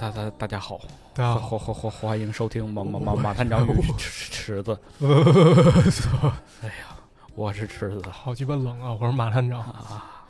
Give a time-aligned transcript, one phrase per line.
[0.00, 0.80] 大大大大家好，
[1.12, 4.78] 大家好，欢欢欢欢迎收听马马马马探长与 池池子。
[6.62, 6.96] 哎呀，
[7.34, 8.96] 我是池子好鸡巴冷啊！
[8.98, 10.24] 我是马探长，啊，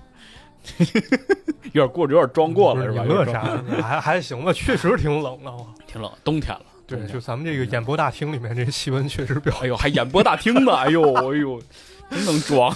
[1.73, 3.05] 有点过，有点装过了是吧？
[3.05, 3.62] 你乐啥？
[3.80, 5.52] 还还行吧，确实挺冷的。
[5.87, 6.62] 挺冷，冬天了。
[6.84, 10.75] 对，就咱们这个演播大厅里面，这气温确实比较哎呦，还演播大厅呢！
[10.75, 11.62] 哎呦，哎呦，
[12.11, 12.75] 真能装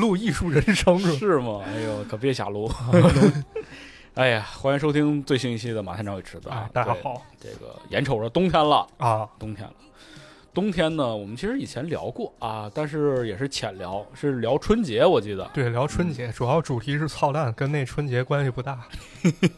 [0.00, 0.98] 录艺术人生？
[0.98, 1.62] 是吗？
[1.68, 2.68] 哎呦，可别瞎录。
[4.16, 6.48] 哎呀，欢迎收听最新一期的马探长与池子！
[6.72, 8.88] 大家，好这个眼瞅着冬天了。
[8.96, 9.28] 啊！
[9.38, 9.74] 冬天了。
[10.54, 15.46] 冬天呢，我们其实以前聊过啊，但是也是浅聊，是聊春节，我记得。
[15.52, 18.88] 对，聊春节，主要主题是操蛋，跟那春节关系不大。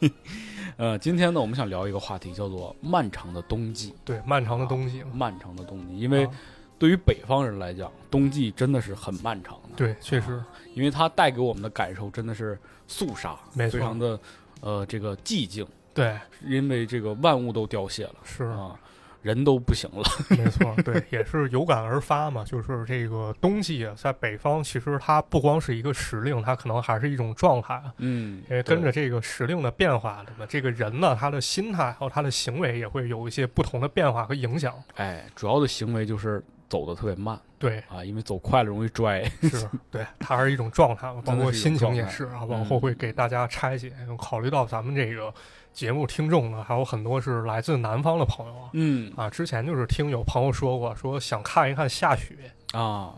[0.76, 3.94] 呃，今天呢，我们想聊一个话题，叫做漫长的冬季。
[4.04, 5.10] 对，漫长的冬季嘛。
[5.14, 6.32] 漫长的冬季，因为啊
[6.80, 9.76] 对于北方人来讲，冬季真的是很漫长的。
[9.76, 10.42] 对，确实，
[10.74, 14.18] 因为它带给我们的感受真的是肃杀，没错非常的
[14.60, 18.78] 呃这个寂静，对，因为这个万物都凋谢了是啊，
[19.22, 20.02] 人都不行了。
[20.30, 22.44] 没错，对，也是有感而发嘛。
[22.44, 27.82] 就是这个冬季啊，在北方，其实它不光是一个时令，它可能还是一种状态。
[27.98, 34.72] 嗯，因为跟着这个时令的变化那么，这个人呢，他的心态还有他的行为也会有一些不同的变化和影响。
[34.94, 39.24] 哎，主要的行为就是走的特别慢对，啊，因为走快了容易拽。
[39.42, 42.40] 是，对，它是一种状态嘛， 包括心情也是啊。
[42.42, 43.92] 嗯往后会给大家拆解。
[44.16, 45.32] 考虑到咱们这个
[45.72, 48.70] 节目听众呢，还有很多是来自南方的朋友啊。
[48.74, 52.34] 嗯啊，之前就是听有朋友说过，说想看一看下雪，
[52.72, 53.14] 啊，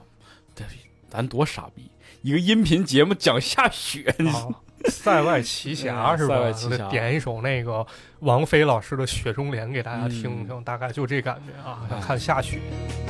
[0.55, 0.65] 对，
[1.09, 1.91] 咱多傻逼！
[2.23, 4.49] 一个音频节目讲下雪，你啊，
[4.89, 6.35] 塞外奇侠嗯是吧？
[6.35, 7.87] 塞外奇侠点一首那个
[8.21, 12.59] 王菲老师的《雪中莲》给大家听嗯听，大概就这感觉啊，想哎看下雪。
[12.89, 13.10] 雪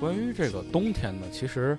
[0.00, 1.78] 关于这个冬天呢，其实，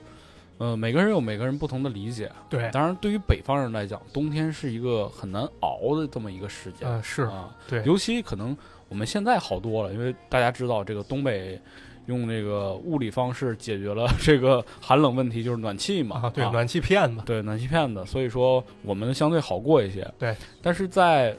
[0.57, 2.31] 呃，每个人有每个人不同的理解。
[2.49, 6.87] 对，当然，对于北方人来讲，冬天是一个很难熬的这么一个时间。
[6.87, 8.55] 嗯，是啊，对，尤其可能
[8.87, 11.59] 我们现在好多了，因为大家知道这个东北
[12.05, 16.21] 用这个物理方式解决了这个寒冷问题，就是暖气嘛。
[16.23, 20.09] 啊，对，暖气片子，对暖气片子，所以说我们相对好过一些。
[20.17, 21.35] 对，但是在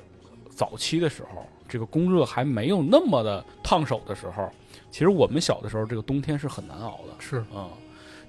[0.50, 4.50] 早期的时候，这个供热还没有那么的烫手的时候，
[4.90, 7.14] 其实我们小的时候，这个冬天是很难熬的。
[7.18, 7.68] 是嗯，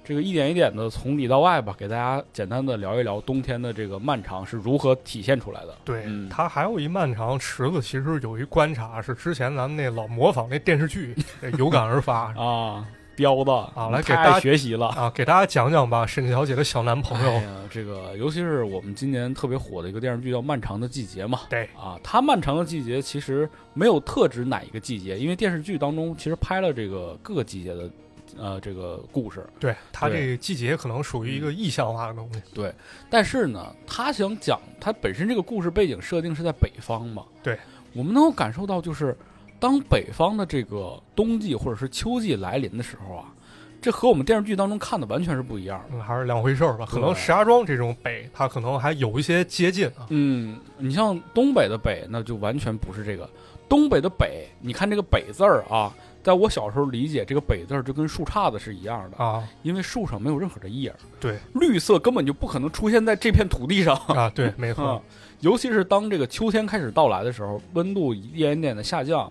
[0.08, 5.76] 这个一点一点的从里到外吧，给大家简单的聊一聊冬天的这个漫长是如何体现出来的。
[5.84, 11.14] 对，嗯它还有一漫长池子，其实有一观察是之前咱们那老模仿那电视剧，
[11.58, 12.86] 有感而发 啊，
[13.16, 14.86] 彪子啊来给大家学习了。
[14.88, 21.40] 啊，给大家讲讲吧，沈小姐的小男朋友，哎呀，这个尤其是我们今年特别火的一个电视剧叫《漫长的季节》嘛。
[21.50, 27.90] 对啊，它漫长的季节其实没有特指哪一个季节，因为电视剧当中其实拍了这个各个季节的
[28.38, 29.46] 呃这个故事。
[29.58, 32.72] 对它这个季节可能属于一个意象化的东西，对
[33.10, 37.24] 但是呢，他想讲他本身这个故事背景设定是在北方嘛。
[37.42, 37.58] 对，
[37.92, 39.16] 我们能够感受到，就是
[39.58, 43.32] 当北方的这个冬季或者是秋季来临的时候啊，
[43.80, 45.96] 这和我们电视剧当中看的完全是不一样的。
[45.96, 46.86] 嗯，还是两回事儿吧。
[46.88, 53.28] 可能石家庄这种北，它可能还有一些接近啊，嗯，你像东北的北，那就完全不是这个。
[53.68, 63.96] 东北的北，你看这个“北”字儿啊，在我小时候理解，这个“北”字儿就跟树杈子是一样的，啊，因为树上没有任何的叶儿，对绿色根本就不可能出现在这片土地上。
[64.08, 65.02] 啊，对，没错啊，，
[65.40, 69.30] 尤其是当这个秋天开始到来的时候，温度一点点的下降，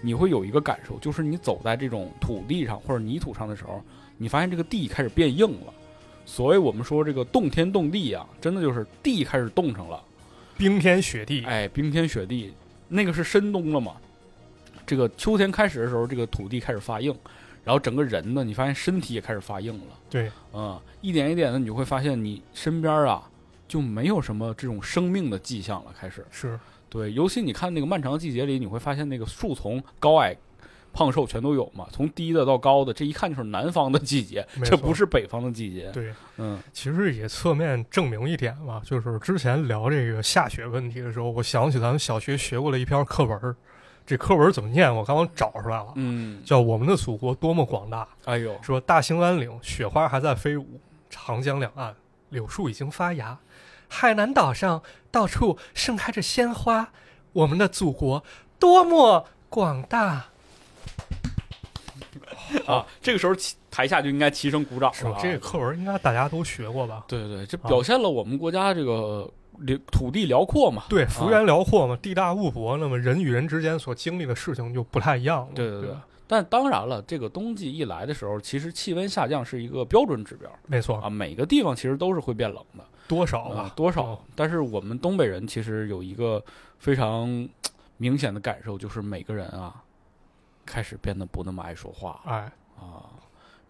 [0.00, 3.82] 你会有一个感受，就是你走在这种土地上或者泥土上的时候，
[4.16, 5.72] 你发现这个地开始变硬了。
[6.24, 10.02] 所以我们说这个动天动地啊，真的就是地开始冻上了。
[10.56, 12.52] 冰天雪地，哎，冰天雪地，
[12.88, 13.92] 那个是深冬了嘛？
[14.88, 17.14] 这个秋天开始的时候，这个土地开始发硬，
[17.62, 19.94] 然后整个人呢，你发现身体也开始发硬了。
[20.08, 23.30] 对，嗯，一点一点的，你就会发现你身边啊
[23.68, 25.92] 就没有什么这种生命的迹象了。
[25.94, 26.58] 开始，是
[26.88, 30.34] 对，尤其你看那个漫长的季节里，你会发现那个树丛高矮、
[30.90, 35.90] 胖瘦全都有嘛，从低的到高的，这一看就是南方的季节，这不是北方的季节。
[35.92, 36.14] 对。
[36.38, 43.54] 嗯其实也侧面证明一点吧，就是之前聊这个下雪问题的时候，我想起咱们小学学过的一篇课文儿，
[44.08, 44.92] 这课文怎么念？
[44.96, 48.04] 我刚刚找出来了，嗯，叫《我们的祖国多么广大》。
[48.24, 51.94] 哎呦，说大兴安岭雪花还在飞舞，长江两岸
[52.30, 53.38] 柳树已经发芽，
[53.86, 56.88] 海南岛上到处盛开着鲜花。
[57.34, 58.24] 我们的祖国
[58.58, 60.24] 多么广大！
[62.66, 64.90] 啊，这个时候齐台下就应该齐声鼓掌？
[64.94, 67.04] 是吧这个课文应该大家都学过吧？
[67.06, 69.37] 对对对，这啊表现了我们国家这个领
[69.90, 70.84] 土地辽阔嘛。
[70.88, 75.52] 对，幅员辽阔嘛，地大物博，那么人与人之间所经历的事情就不太一样了。
[75.54, 82.84] 对对对吧，但当然了，这个冬季一来的时候，其实气温下降是一个标准指标没错，啊，每个地方其实都是会变冷的。
[83.08, 84.18] 多少啊吧，，多少嗯？
[84.34, 86.44] 但是我们东北人其实有一个
[86.78, 87.48] 非常
[87.96, 89.82] 明显的感受，就是每个人啊，
[90.66, 93.08] 开始变得不那么爱说话哎，啊，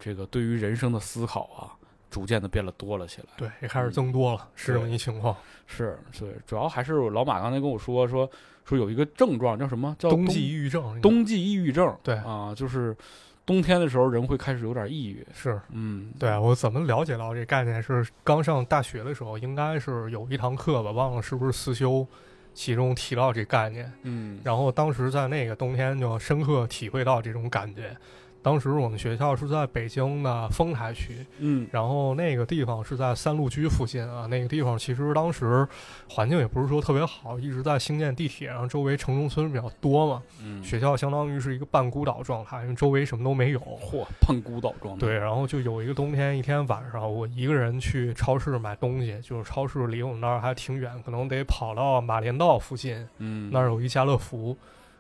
[0.01, 1.78] 这个对于人生的思考啊，
[2.11, 3.27] 逐渐的变得多了起来。
[3.37, 5.37] 对，也开始增多了，是这么一情况。
[5.67, 8.29] 是，对，主要还是老马刚才跟我说说
[8.65, 9.95] 说有一个症状叫什么？
[9.99, 11.95] 叫冬季抑郁症，冬季抑郁症。
[12.03, 12.97] 对啊，就是
[13.45, 15.27] 冬天的时候人会开始有点抑郁。
[15.33, 17.83] 是嗯，对我怎么了解到这概念？
[17.83, 22.07] 是刚上大学的时候，应该是有一堂课吧，忘了是不是思修，
[22.55, 23.93] 其中提到这概念。
[24.03, 27.97] 嗯，然后当时在那个冬天就深刻体会到这种感觉。
[28.43, 34.27] 当时我们学校是在北京的丰台区，嗯然后那个地方是在三路居附近啊。
[34.27, 35.67] 那个地方其实当时
[36.09, 40.23] 环境也不是说特别好，一直在兴建地铁，然后周围城中村比较多嘛。
[40.43, 43.61] 嗯，学校相当于是一个半孤岛状态，因为周围什么都没有。
[43.61, 45.01] 嚯，半孤岛状态。
[45.01, 54.57] 对，然后就有一个冬天，一天晚上，我一个人去超市买东西，就是超市离我们那儿还挺远，可能得跑到马连道附近，嗯，那儿有一家乐福，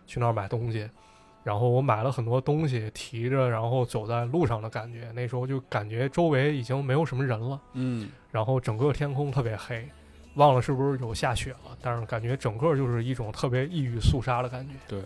[0.07, 0.89] 去那儿买东西。
[1.45, 9.89] 然后我买了很多东西，提着，然后走在路上的感觉，那时候就感觉周围已经没有什么人了，嗯然后整个天空特别黑，
[10.35, 14.75] 忘了是不是有下雪了，但是感觉整个就是一种特别抑郁肃杀的感觉。
[14.87, 15.01] 对，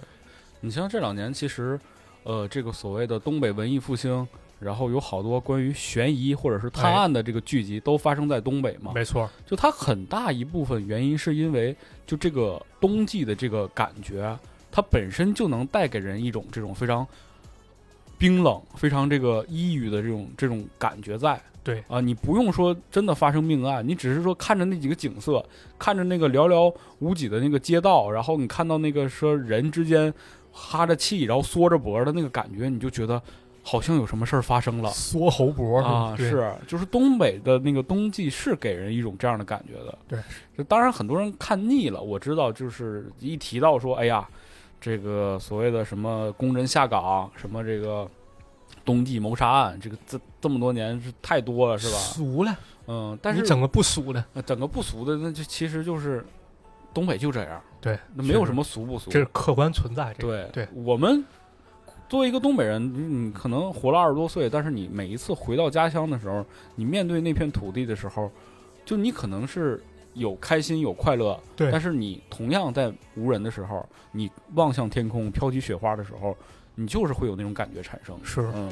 [0.60, 1.78] 你像这两年，其实，
[2.24, 4.26] 呃，这个所谓的东北文艺复兴，
[4.58, 8.90] 然后有好多关于悬疑或者是探案的这个剧集都发生在东北嘛。
[8.94, 11.74] 没错，就它很大一部分原因是因为
[12.04, 14.36] 就这个冬季的这个感觉，
[14.72, 17.06] 它本身就能带给人一种这种非常
[18.18, 21.40] 冰冷、非常这个抑郁的这种这种感觉在。
[21.64, 25.44] 对啊，你不用说真的发生命案，你只是说看着那几个景色，
[25.78, 30.12] 看着那个寥寥无几的那个街道，然后你看到那个说人之间
[30.50, 33.22] 哈着气，然后缩着脖的那个感觉，你就觉得
[33.62, 34.90] 好像有什么事儿发生了。
[34.90, 39.96] 缩喉脖啊，是，就是东北的那个冬季是给人一种这样的感觉的。
[40.08, 40.18] 对，
[40.58, 44.28] 就当然很多人看腻了，我知道，就是一提到说，哎呀，
[44.82, 48.06] 这个所谓的什么工人下岗，什么这个
[48.84, 51.96] 冬季谋杀案，这个这这么多年是太多了，是吧？
[51.98, 52.58] 俗了，
[52.88, 56.26] 嗯，但是你整个不俗的，呃整个不俗的，那就其实就是
[56.92, 59.08] 东北就这样，对，那没有什么俗不俗。
[59.08, 60.12] 这是客观存在。
[60.18, 61.24] 这个对对，我们
[62.08, 66.44] 作为一个东北人，你你可能活了二十多岁，但是你每一次回到家乡的时候，
[66.74, 68.28] 你面对那片土地的时候，
[68.84, 69.80] 就你可能是
[70.14, 71.70] 有开心，有快乐，对。
[71.70, 76.36] 但是你同样在无人的时候，你望向天空，飘起雪花的时候，
[76.74, 78.16] 你就是会有那种感觉产生。
[78.22, 78.40] 是。
[78.54, 78.68] 嗯。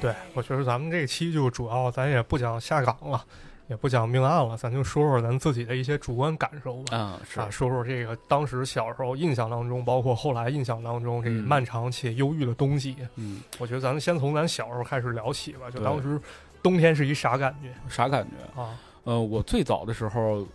[0.00, 3.24] 对，我觉得咱们这期就主要，咱也不想下岗了。
[3.68, 6.96] 也不讲命案了，咱就说说咱自己的一些主观感受吧。
[6.96, 12.96] 啊，是啊，说说这个当时小时候印象当中，包括后来印象当中这个嗯漫长且忧郁的冬季。
[13.16, 16.18] 嗯，我觉得咱们先从咱小时候开始聊起吧，就当时
[16.62, 18.60] 冬天是一啥感觉啥感觉？
[18.60, 18.78] 啊？
[19.04, 20.46] 呃，我最早的时候，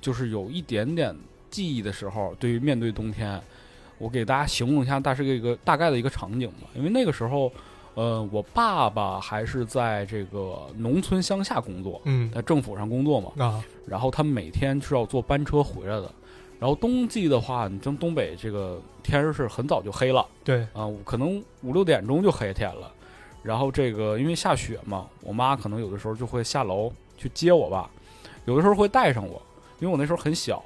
[0.00, 1.14] 就是有一点点
[1.50, 3.40] 记忆的时候，对于面对冬天，
[3.98, 6.68] 我给大家形容一下大致一个大概的一个场景吧。
[6.74, 7.52] 因为那个时候，
[7.94, 16.10] 呃，我爸爸还是在这个农村乡下工作，嗯在政府上工作嘛，啊，然后他每天是要坐班车回来的。
[16.58, 22.92] 然后冬季的话，你像东北这个天是很早就黑了对，啊、可能五六点钟就黑天了。
[23.42, 27.88] 然后这个因为下雪嘛，我妈可能有的时候就会下楼去接我爸，
[28.44, 29.40] 有的时候会带上我，
[29.78, 30.62] 因为我那时候很小。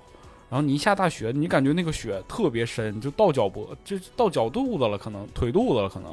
[0.51, 6.13] 然后你一下大雪，你感觉那个雪特别深，就到脚脖，就到脚肚子了，可能腿肚子了，可能。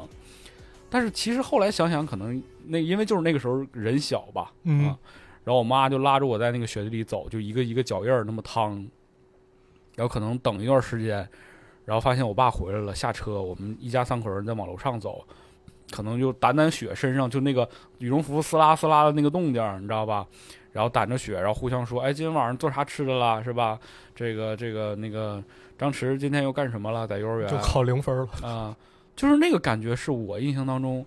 [0.92, 4.98] 但是其实后来想想，可能那因为就是那个时候人小吧，嗯啊，
[5.42, 8.72] 然后我妈就拉着我在那个雪地里走，就一个一个脚印儿那么趟，
[9.96, 11.26] 然后可能等一段时间，
[11.86, 15.24] 然后发现我爸回来了，下车，我们一家三口人在往楼上走，
[15.90, 17.66] 可能就掸掸雪，身上就那个
[17.98, 20.26] 羽绒服撕拉撕拉的那个动静儿，你知道吧？
[20.72, 23.78] 然后掸着雪，然后互相说，哎，今天晚上做啥吃的啦，是吧？
[24.14, 25.42] 这个这个那个
[25.78, 27.06] 张弛今天又干什么了？
[27.06, 28.28] 在幼儿园就考零分了。
[28.42, 28.76] 啊、
[29.14, 31.04] 就是那个感觉是我印象当中，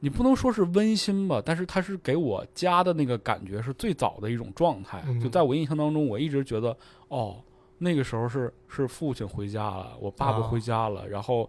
[0.00, 5.02] 你不能说是温馨吧，但是它是给我家的那个感觉是最早的一种状态。
[5.06, 6.76] 嗯就在我印象当中，我一直觉得，
[7.08, 7.42] 哦，
[7.78, 11.48] 那个时候是是父亲回家了，我爸爸啊回家了，然后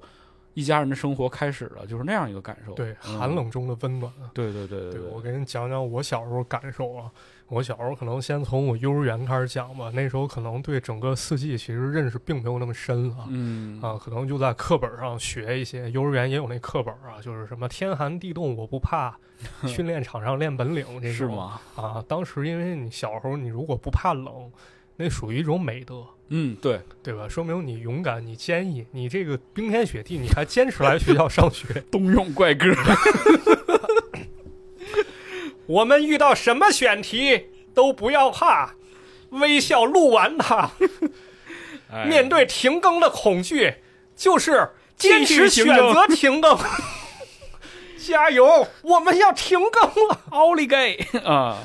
[0.54, 2.74] 一家人的生活开始了，就是那样一个感受。
[2.74, 4.12] 对，嗯寒冷中的温暖。
[4.34, 7.12] 对对对对，对我给你讲讲我小时候感受啊。
[7.50, 13.26] 我小时候可能先从我幼儿园开始讲吧，那时候可能对整个四季其实认识并没有那么深啊。
[13.30, 19.18] 嗯啊，可能就在课本上学一些，幼儿园也有那课本啊，就是什么天寒地冻我不怕，
[19.66, 21.60] 训练场上练本领这种是吗？
[21.76, 22.04] 啊。
[22.08, 24.52] 当时因为你小时候你如果不怕冷，
[24.96, 27.28] 那属于一种美德，嗯，对，对吧？
[27.28, 31.82] 说明你勇敢，你坚毅，你这个冰天雪地你还坚持来学校上学。
[31.90, 32.68] 冬泳怪歌。
[35.70, 38.74] 我们遇到什么选题都不要怕，
[39.30, 40.72] 微笑录完它。
[41.94, 43.76] 哎面对停更的恐惧，
[44.16, 46.58] 就是坚持选择停更。
[48.00, 50.22] 加油，我们要停更了。
[50.30, 51.58] 奥利给啊！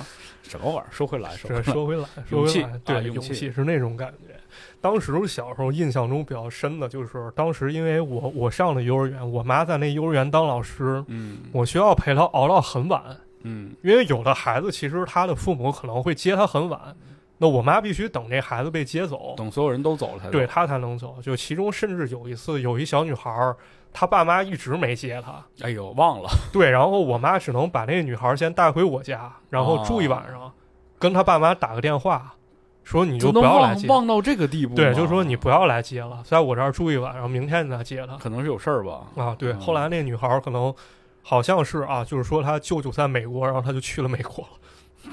[0.43, 0.87] 什么玩意儿？
[0.91, 4.35] 说回来，说回来，说回来，说勇气对，啊勇气气是那种感觉。
[4.83, 13.03] 当时小时候印象中比较深的就是，当时因为我我上了幼儿园，我妈在那幼儿园当老师，嗯我需要陪她熬到很晚。
[13.45, 16.81] 嗯因为有的孩子其实他的父母可能会接他很晚，
[17.39, 21.17] 那我妈必须等这孩子被接走，等所有人都走了才对他才能走。
[21.23, 23.57] 就其中甚至有一次，有一小女孩儿，
[23.93, 26.29] 她爸妈一直没接她，哎呦，忘了。
[26.53, 30.53] 对，然后我妈只能把那个女孩儿先带回我家，然后住一晚上，
[30.99, 32.35] 跟她爸妈打个电话，
[32.83, 34.75] 说你就不要来接，忘到这个地步？
[34.75, 38.17] 对，就说你不要来接了，在我这儿住一晚上，明天你再接她。
[38.17, 39.03] 可能是有事儿吧。
[39.17, 40.75] 啊，对，嗯后来那女孩儿可能
[41.27, 45.11] 好像是啊，就是说他舅舅在美国，然后他就去了美国了。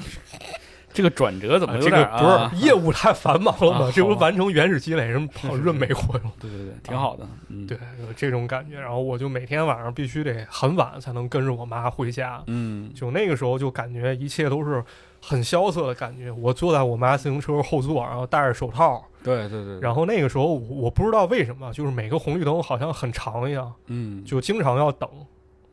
[0.93, 3.85] 这个转折怎么啊有点这个不啊是业务太繁忙了吗？
[3.87, 6.31] 啊这不完成原始积累，人跑润美国去了。
[6.37, 7.25] 对对对，挺好的。
[7.47, 8.77] 嗯，对，有这种感觉。
[8.77, 12.43] 然后我就每天晚上必须得很晚才能跟着我妈回家。
[12.47, 14.83] 嗯，就那个时候就感觉一切都是
[15.21, 16.29] 很萧瑟的感觉。
[16.29, 19.01] 我坐在我妈自行车后座，然后戴着手套。
[19.23, 19.79] 对对对。
[19.79, 25.09] 然后那个时候我我不知道为什么，就是每个红绿灯好像很长一样，嗯，就经常要等，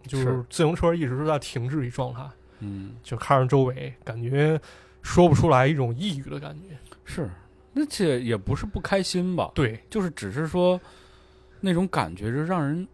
[0.07, 2.23] 就是是自行车一直是在停滞一状态，
[2.61, 4.61] 嗯就看着周围，感觉
[5.03, 6.77] 说不出来一种抑郁的感觉。
[7.05, 7.29] 是，
[7.75, 10.81] 而且也不是不开心吧，对，就是只是说
[11.61, 12.87] 那种感觉就让人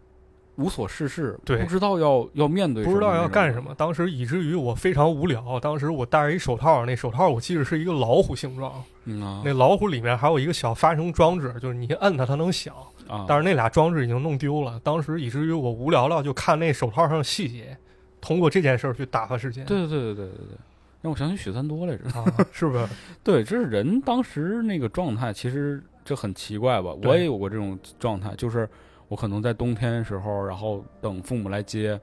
[0.57, 3.75] 无所事事，对不知道要要面对，不知道要干什么。。
[3.75, 5.59] 当时以至于我非常无聊。
[5.59, 12.75] 当时我戴着一手套，那手套我记得是一个老虎形状，嗯啊，那老虎里面还有一个小发声装置，就是你一摁它，它能响。
[13.09, 14.81] 啊，但是那俩装置已经弄丢了。
[14.85, 17.77] 当时以至于我无聊了就看那手套上的细节，
[18.21, 19.65] 通过这件事儿去打发时间。
[19.67, 20.59] 对对对对对对对，
[21.03, 22.05] 让我想起许三多来着。
[22.19, 22.87] 啊， 是不是？
[23.23, 26.93] 对，这是人当时那个状态，其实这很奇怪吧？
[27.03, 28.69] 我也有过这种状态，就是
[29.09, 32.01] 我可能在冬天的时候，然后等父母来接，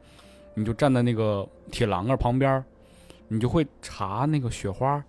[0.53, 2.63] 你就站在那个铁栏杆旁边，
[3.27, 5.03] 你就会查那个雪花，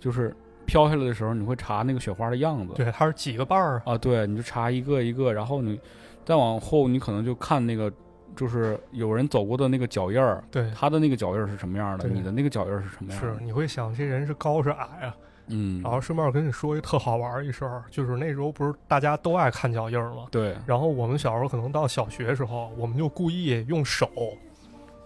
[0.00, 0.34] 就是
[0.66, 2.74] 飘下来的时候，你会查那个雪花的样子。
[2.74, 3.94] 对，它是几个瓣儿啊？
[3.94, 5.78] 啊，对，你就查一个一个，然后你
[6.24, 7.92] 再往后，你可能就看那个，
[8.34, 13.34] 就是有人走过的那个脚印儿，对，他的那个脚印儿是什么样的，你的那个脚印儿是什么样是？
[13.42, 15.16] 你会想这人是高是矮啊？
[15.48, 20.26] 嗯，然后顺便跟你说一特好玩儿一事儿，就是那时候不是大家都爱看脚印儿吗？
[20.30, 24.08] 对，然后我们小时候可能到小学时候，我们就故意用手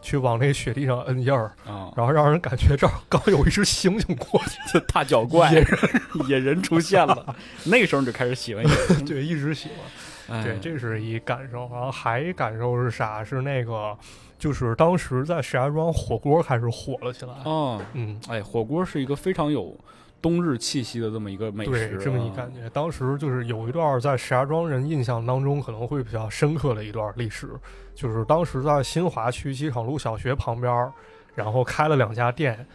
[0.00, 5.66] 去往那雪地上摁印儿，啊，然后让人感觉这儿刚有一只猩猩过去， 大脚怪野
[6.28, 9.04] 野人出现了，那时候你就开始喜欢野人。
[9.06, 10.38] 对，一直喜欢。
[10.38, 11.68] 哎对，这是一感受。
[11.72, 13.24] 然后还感受是啥？
[13.24, 13.96] 是那个，
[14.38, 17.32] 就是当时在石家庄火锅开始火了起来。
[17.44, 19.74] 哦，嗯，哎，火锅是一个非常有
[20.20, 22.68] 冬日气息的这么一个美食这么一感觉。
[22.70, 27.48] 当时就是有一段在石家庄人印象当中可能会比较深刻的一段历史，
[27.94, 30.92] 就是当时在新华区机场路小学旁边，
[31.34, 32.66] 然后开了两家店，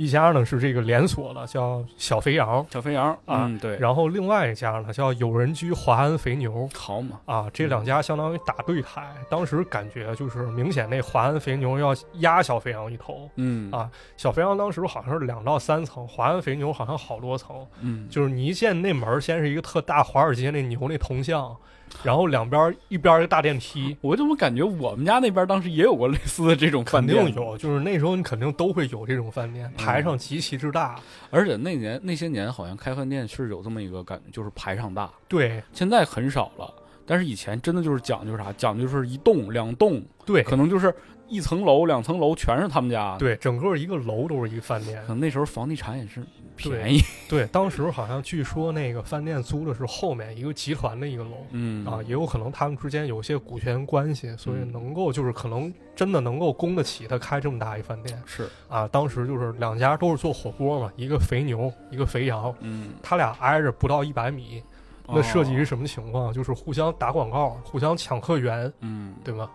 [0.00, 2.66] 一家呢是这个连锁的，叫小肥羊。
[2.70, 13.70] 小肥羊啊嗯，对，然后另外一家呢叫有人居华安肥牛，好嘛，啊，这两家相当于打对台，当时感觉就是明显那华安肥牛要压小肥羊一头，嗯。
[13.70, 21.54] 啊小肥羊当时好像是两到三层，华安肥牛好像好多层，嗯，就是你一进那门儿，先是一个特大华尔街那牛那铜像，
[22.02, 23.96] 然后两边一边一个大电梯。
[24.00, 27.24] 我怎么感觉我们家那边当时也有过类似的这种饭店？
[27.24, 30.98] 肯定，有，就是那时候你肯定都会有这种饭店，排场极其之大。
[31.30, 36.72] 而且那年那些年好像开饭店是有这么一个感觉，就是排场大，对现在很少了。
[37.06, 38.52] 但是以前真的就是讲究啥？
[38.56, 40.94] 讲究是一栋两栋，对可能就是
[41.30, 45.08] 一层楼两层楼全是他们家。，对，整个一个楼都是一个饭店可。
[45.08, 46.22] 能那时候房地产也是
[46.56, 47.00] 便宜。
[47.28, 51.46] 对，当时好像据说那个饭店租的是后面一个集团的一个楼。
[51.52, 58.88] 嗯啊，也有可能他们之间有些股权关系，所以嗯能够就是可能真的能够供得起他开这么大一饭店是，啊。
[58.88, 64.62] 当时就是两家都是做火锅嘛，一个肥牛，一个肥羊，嗯，他俩挨着不到一百米，
[65.06, 66.32] 那设计是什么情况？
[66.32, 69.48] 就是互相打广告，互相抢客源，嗯，对吧？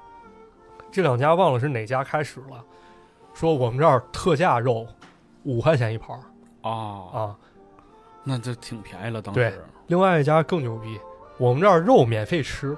[0.95, 2.63] 这两家忘了是哪家开始了，
[3.33, 4.87] 说我们这儿特价肉
[5.43, 6.21] 五块钱一盘儿
[6.61, 6.71] 啊，
[7.13, 7.35] 啊。
[8.23, 10.97] 那就挺便宜了，当对时另外一家更牛逼，
[11.37, 12.77] 我们这儿肉免费吃，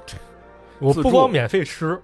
[0.78, 1.98] 我不光免费吃，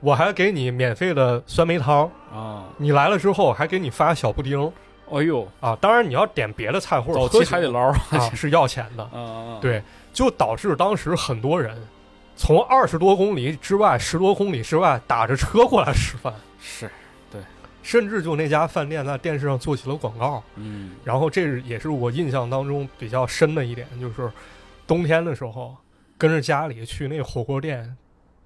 [0.00, 2.04] 我还给你免费的酸梅汤。
[2.30, 4.70] 啊，你来了之后还给你发小布丁
[5.10, 9.02] 哎呦，啊，当然你要点别的菜或者早喝海底捞啊，啊 是要钱的。
[9.04, 11.74] 啊，对，就导致当时很多人
[12.40, 16.90] 从二十多公里之外、十多公里之外打着车过来吃饭， 是
[17.30, 17.38] 对，
[17.82, 20.42] 甚至就那家饭店在电视上做起了广告。
[20.56, 24.32] 嗯然后这是也是我印象当中比较深的一点，就是
[24.86, 25.76] 冬天的时候
[26.16, 27.94] 跟着家里去那火锅店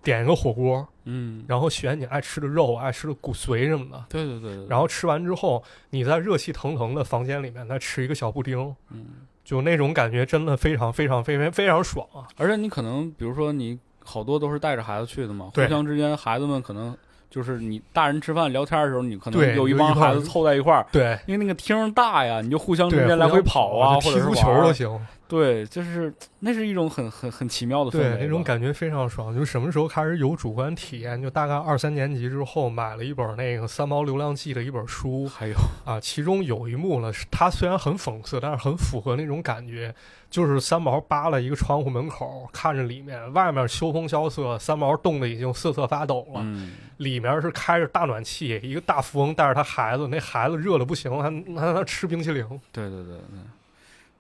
[0.03, 4.05] 点一个火锅，嗯，然后选你爱吃的肉、爱吃的骨髓什么的。
[4.09, 9.07] 对对对对，然后吃完之后，你在热气腾腾的房间里面再吃一个小布丁，嗯，
[9.45, 12.25] 就那种感觉真的非常非常非常非常爽啊！
[12.39, 16.97] 而且你可能比如说你好多都是带着孩子去的嘛，互相之间孩子们可能
[17.31, 20.87] 就是你大人吃饭聊天的时候，你可能有一帮孩子凑在一块儿。
[20.91, 25.07] 对因为那个厅大呀，你就互相之，间来回跑啊，或者踢足球都行。
[25.27, 29.35] 对，就是那是一种很很很奇妙的氛围，对，那种感觉非常爽。
[29.35, 31.21] 就什么时候开始有主观体验？
[31.21, 35.55] 就大概二三年级之后，买了一本那个《三毛流浪记》的一本书还有
[35.85, 39.95] 啊，其中有一幕呢，是它虽然很讽刺，但是很符合那种感觉。
[40.31, 46.41] 就是三毛扒了一个窗户门口，看着里面，外面秋风萧瑟，三毛冻得已经瑟瑟发抖了。
[46.43, 53.39] 嗯，里面是开着大暖气，一个大富翁带着他孩子，那孩子热的不行，还还还吃冰淇淋，对对对对，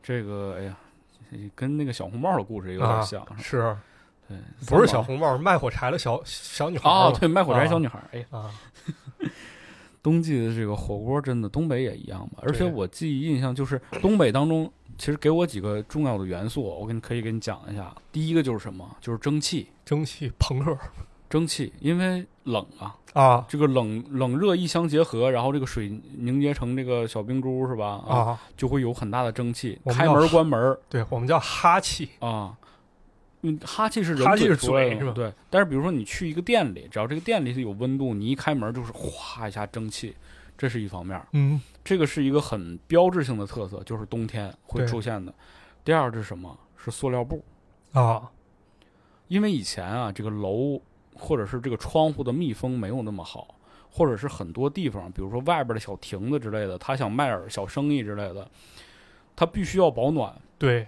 [0.04, 0.76] 这个哎呀，
[1.54, 3.76] 跟那个小红帽的故事有点啊像，是
[4.28, 8.26] 对，不是小红帽卖火柴的小小女孩哦，嘛对，卖火柴啊小女孩儿，哎
[10.02, 17.94] 冬季的这个火锅真的东北也一样嘛，而且我记忆印象就是东北当中，其实给我几个重要的元素，我跟你可以给你讲一下。
[18.12, 18.96] 第一个就是什么？
[19.00, 20.76] 就是蒸汽，蒸汽朋克
[21.34, 28.00] 蒸汽，因为冷啊，啊这个冷冷热一相结合，然后这个水凝结成这个小冰珠是吧？
[28.06, 32.56] 啊，啊，就会有很大的蒸汽，开门关门对我们叫哈气啊。
[33.42, 40.14] 嗯，哈气是人哈气是嘴是吧对，但是比如说你去一个店里，只要这个店里是有温度，你一开门就是哗一下蒸汽，
[40.56, 41.20] 这是一方面。
[41.32, 45.34] 嗯这个是一个很标志性的特色，就是冬天会出现的。
[45.84, 46.56] 第二是什么？
[46.76, 47.44] 是塑料布，
[47.90, 48.30] 啊
[49.26, 50.80] 因为以前啊，这个楼
[51.14, 53.54] 或者是这个窗户的密封没有那么好，
[53.90, 58.48] 或者是很多地方，比如说外边的小亭子之类的，他想卖点小生意之类的，
[59.34, 60.34] 他必须要保暖。
[60.58, 60.86] 对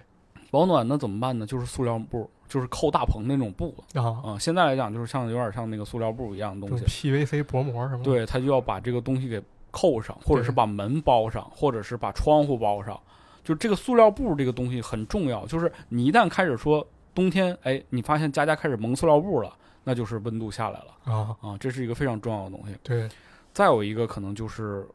[0.49, 1.45] 保暖那怎么办呢？
[1.45, 6.85] 就是塑料布，就是扣大棚那种布啊，啊、现在来讲，就是像有点像那个塑料布一样的东西。
[6.85, 12.97] PVC 薄膜什么的，对，他就要把这个东西给扣上，或者是把门包上，或者是把窗户包上。
[13.43, 19.53] 就这个塑料布这个东西很重要，就是你一旦开始说冬天，哎，你发现家家开始蒙塑料布了，
[19.87, 22.75] 那就是温度下来了啊，啊，这是一个非常重要的东西。
[22.83, 23.07] 对
[23.53, 24.85] 再有一个可能就是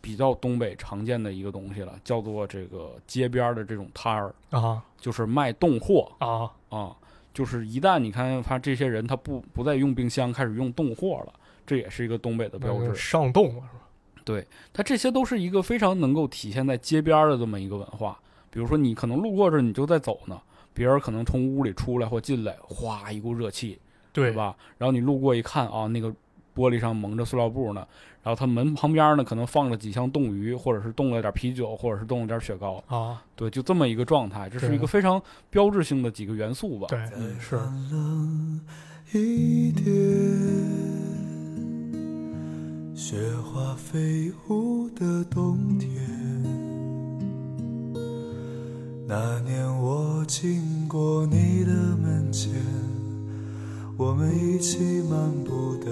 [0.00, 6.94] 比较东北常见的一个东西了，叫做这个街边的这种摊儿，啊就是卖冻货啊啊。
[7.34, 11.32] 就是一旦你看他这些人他不不再用冰箱，开始用冻货了，
[11.66, 12.94] 这也是一个东北的标志。
[12.94, 13.82] 上冻了是吧？
[14.24, 18.16] 对它这些都是一个非常能够体现在街边儿的这么一个文化。
[18.48, 20.40] 比如说，你可能路过这儿，你就在走呢，
[20.72, 23.78] 别人可能从屋里出来或进来，哗一股热气，
[24.22, 24.36] 对对？
[24.36, 24.56] 吧？
[24.78, 26.08] 然后你路过一看啊，那个
[26.54, 27.86] 玻璃上蒙着塑料布呢，
[28.22, 36.86] 然后他门旁边呢可能放着几箱冻鱼，或者是冻了点啤酒，或者是冻了点雪糕，啊，对，就这么一个状态，这是一个非常标志性的几个元素吧。
[36.88, 36.98] 对
[37.38, 38.60] 是冷
[39.12, 39.84] 一点，
[42.94, 45.90] 雪花飞舞的冬天。
[49.08, 52.50] 那年我经过你的门前，
[53.98, 55.90] 我们一起漫步的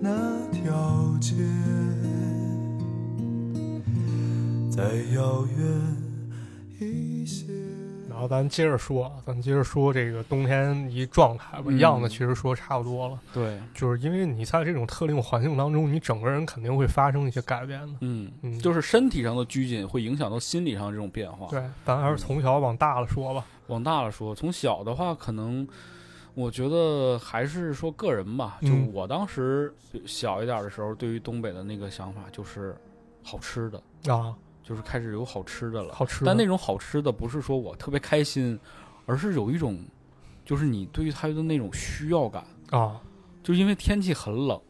[0.00, 0.10] 那
[0.50, 1.34] 条街，
[4.68, 4.82] 再
[5.14, 7.44] 遥远一些。
[8.10, 17.94] 然后咱接着说，啊，咱接着说这个冬天一状态吧，嗯样子其实说差不多了，对，就是因为你在这种特定环境当中，你整个人肯定会发生一些改变的。
[18.00, 21.46] 嗯，嗯，就是身体上的拘谨会影响到心理上这种变化。
[21.50, 23.46] 对，咱还是从小往大了说吧。
[23.68, 25.66] 往大了说，从小的话，可能
[26.34, 28.58] 我觉得还是说个人吧。
[28.60, 29.72] 就嗯我当时
[30.04, 32.76] 小一点的时候，对于东北的那个想法就是
[33.22, 35.94] 好吃的，啊，就是开始有好吃的了。
[35.94, 36.24] 好吃。
[36.24, 38.58] 但那种好吃的不是说我特别开心，
[39.06, 39.78] 而是有一种，
[40.44, 43.00] 就是你对于它的那种需要感，啊，
[43.42, 44.60] 就因为天气很冷。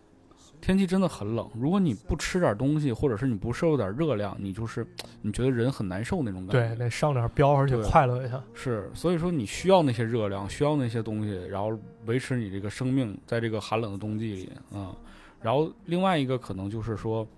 [0.64, 1.46] 天气真的很冷。
[1.54, 4.86] 如果你不吃点东西，或者是你不摄入点热量，你就是
[5.20, 6.84] 你觉得人很难受那种感觉对，觉。
[6.84, 8.42] 得上点膘，而且对快乐一下。
[8.54, 14.96] 是，所以说你需要那些热量，需要那些东西，然后维持你这个生命在这个寒冷的冬季里啊、
[15.42, 17.28] 然后另外一个可能就是说，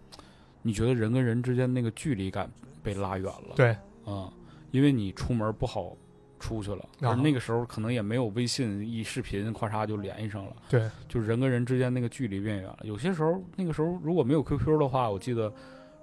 [0.62, 2.48] 你觉得人跟人之间那个距离感
[2.80, 3.56] 被拉远了。
[3.56, 4.32] 对，啊、
[4.70, 5.96] 因为你出门不好
[6.38, 10.52] 出去了，啊而那个时候可能也没有微信一视频，咔嚓就联系上了。
[10.68, 12.78] 对，就人跟人之间那个距离变远了。
[12.82, 15.52] 有些时候，那个时候如果没有 QQ 的话，我记得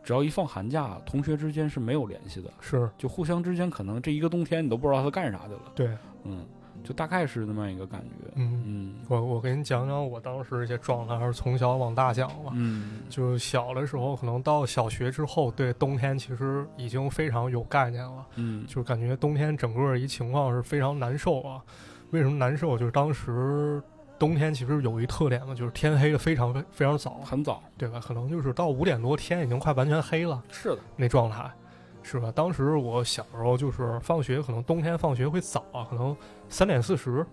[0.04, 5.62] 只要一放寒假，同学之间是没有联系的，是，就互相之间可能这一个冬天你都不知道他干啥去了。
[5.76, 6.46] 对，嗯，
[6.84, 8.32] 就大概是那么一个感觉。
[8.36, 12.52] 嗯，嗯我我给你讲讲我当时一些状态，还是从小往大讲吧。
[12.54, 21.62] 嗯就小的时候，可能到小学之后，对冬天其实已经非常有概念了，嗯就是感觉冬天整个一情况是非常难受啊。
[22.12, 22.78] 为什么难受？
[22.78, 23.82] 就是当时
[24.19, 27.62] 冬天其实有一特点嘛，就是天黑的非常非非常早，很早。
[27.78, 28.00] 对吧？
[28.00, 30.80] 可能就是到五点多天已经快完全黑了是的。
[30.96, 31.52] 那状态，
[32.04, 32.32] 是吧？
[32.36, 36.16] 当时我小时候就是放学，可能冬天放学会早啊，可能
[36.50, 37.26] 三点四十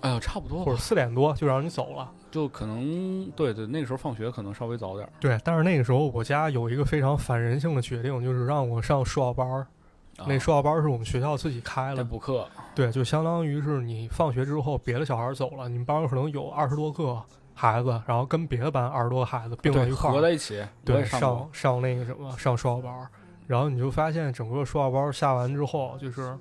[0.00, 2.10] 哎呀，差不多或者，四点多就让你走了。
[2.30, 5.08] 就可能对对，那个时候放学可能稍微早点。
[5.20, 9.66] 对，但是那个时候我家有一个非常反人性的决定，就是让我上数学班儿。
[10.26, 17.20] 那啊数学班是我们学校自己开在的，补课，对，就相当于是你放学之后，别的小孩走了，你们班儿可能有二十多个
[17.54, 20.64] 孩子，然后跟别的班二十多个孩子并在，一块儿，合在一起。
[20.84, 23.08] 对，上上上那个什么上数学班儿，
[23.46, 26.36] 然后你就发现整个数学班儿下完之后，就是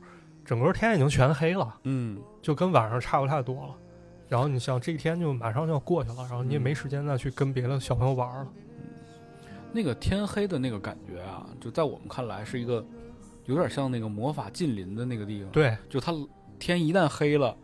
[0.46, 3.76] 整个天已经全黑了，嗯，就跟晚上差不太多了。
[4.30, 8.48] 然后你像这一天就马上就要过去了，然后你也嗯没时间再去跟别的小朋友玩儿了。
[9.72, 12.84] 那个天黑的那个感觉啊，就在我们看来是一个
[13.46, 16.14] 有点像那个魔法近临的那个地方。，对就它
[16.58, 17.56] 天一旦黑了，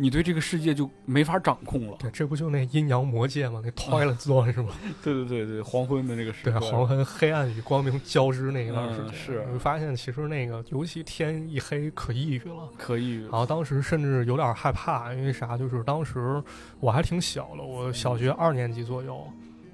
[0.00, 1.96] 你对这个世界就没法掌控了。
[1.98, 3.60] 对，这不就那阴阳魔界吗？
[3.62, 4.70] 那 Twilight Zone 是吗？
[5.04, 12.68] 对对对对，黄昏的那个时对，黄昏黑暗与光明交织那一段时间，嗯是你会发现其实那个尤其天一黑可抑郁了。
[12.78, 15.58] 可抑郁然后当时甚至有点害怕，因为啥？
[15.58, 16.42] 就是当时
[16.80, 19.22] 我还挺小的，我小学二年级左右。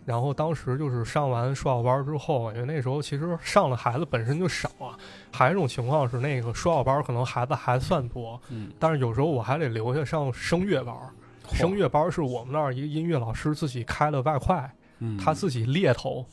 [0.06, 4.96] 然后当时就是上完数小班之后，因为那时候其实上的孩子本身就少啊，
[5.32, 10.94] 还有一种情况是那个数小班可能孩子还算多，嗯，但是有时候我还得留下上声乐班。
[11.52, 16.24] 声乐班是我们那儿一个音乐老师自己开的外快，嗯他自己猎头，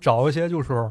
[0.00, 0.90] 找一些就是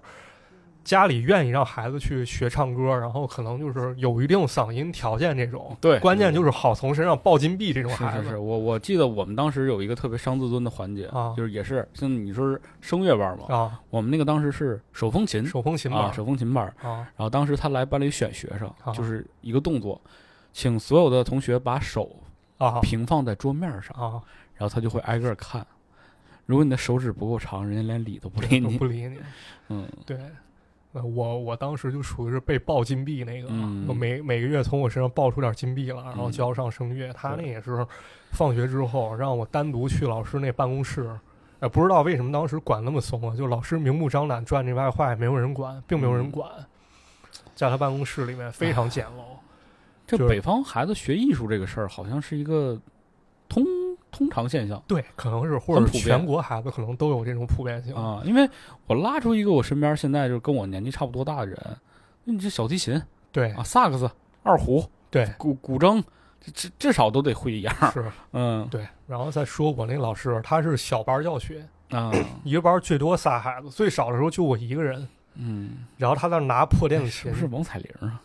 [0.84, 5.76] 家里愿意让孩子去学唱歌，然后可能就是有一定嗓音条件这种。
[5.80, 8.24] 对关键就是好从身上抱金币这种孩子。
[8.24, 20.00] 是是是，我我记得我们当时有一个特别伤自尊的环节，啊就是也是像你说是声乐班嘛，啊，我们那个当时是手风琴手风琴啊，手风琴班，啊然后当时他来班里选学生，啊就是一个动作，
[20.52, 22.14] 请所有的同学把手
[22.58, 24.22] 啊平放在桌面上，啊，
[24.56, 25.66] 然后他就会挨个儿看。
[26.46, 28.84] 如果你的手指不够长，人家连理都不理你不。
[28.84, 29.18] 理你。
[29.70, 30.24] 嗯，对，呃
[31.02, 37.12] 我我当时就属于是被爆金币那个，嗯我每每个月从我身上爆出点金币了，然后嗯交上声乐。
[37.14, 37.86] 他那也是
[38.32, 41.10] 放学之后让我单独去老师那办公室。
[41.60, 46.50] 呃，不知道为什么当时管那么松啊，就老师明目张胆赚这外快，没有人管，并没有人嗯管，
[47.56, 49.38] 在他办公室里面非常简陋。
[50.06, 52.78] 这北方孩子学艺术这个事儿，好像是一个
[53.48, 53.64] 通
[54.14, 57.94] 通常现象对，可能是或者普遍全国孩子可能都有这种普遍性。
[57.96, 58.22] 啊。
[58.24, 58.50] 因为
[58.88, 61.58] 我拉出一个我身边现在就跟我年纪差不多大的人，
[62.24, 64.10] 你这小提琴对啊、萨克斯、
[64.44, 66.04] 二胡、对，古古筝，
[66.54, 67.76] 至至少都得会一样。
[67.92, 68.88] 是， 嗯对。
[69.08, 72.12] 然后再说我那老师，他是小班教学，啊
[72.44, 75.08] 一个班最多仨孩子，最少的时候就我一个人。
[75.36, 78.22] 嗯，然后他在那拿破电子琴是不，是王彩玲啊？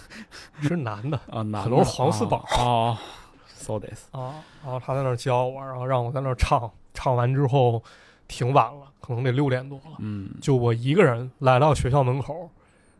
[0.62, 2.98] 是男的啊，男的可能是黄四宝啊。
[3.56, 4.44] So this，啊。
[4.62, 7.82] 然后他在那儿教我，然后让我在那儿唱，唱完之后
[8.28, 9.96] 挺晚了，可能得六点多了。
[9.98, 12.48] 嗯就我一个人来到学校门口，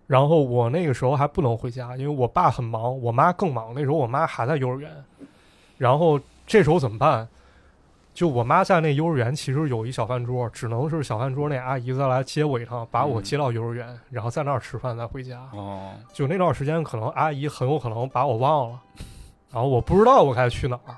[0.06, 3.72] 然后我那个时候还不能回家，因为我爸很忙，我妈更忙。
[3.74, 4.90] 那时候我妈还在幼儿园，
[5.78, 7.28] 然后这时候怎么办？
[8.14, 15.46] 就我妈在那幼儿园，其实有一小饭桌，只能是小饭桌那阿姨再来接我一趟，把我嗯接到幼儿园，然后在那儿吃饭再回家。
[15.52, 18.80] 哦，就那段时间，可能阿姨很有可能把我忘了，
[19.56, 20.94] 然后我不知道我该去哪儿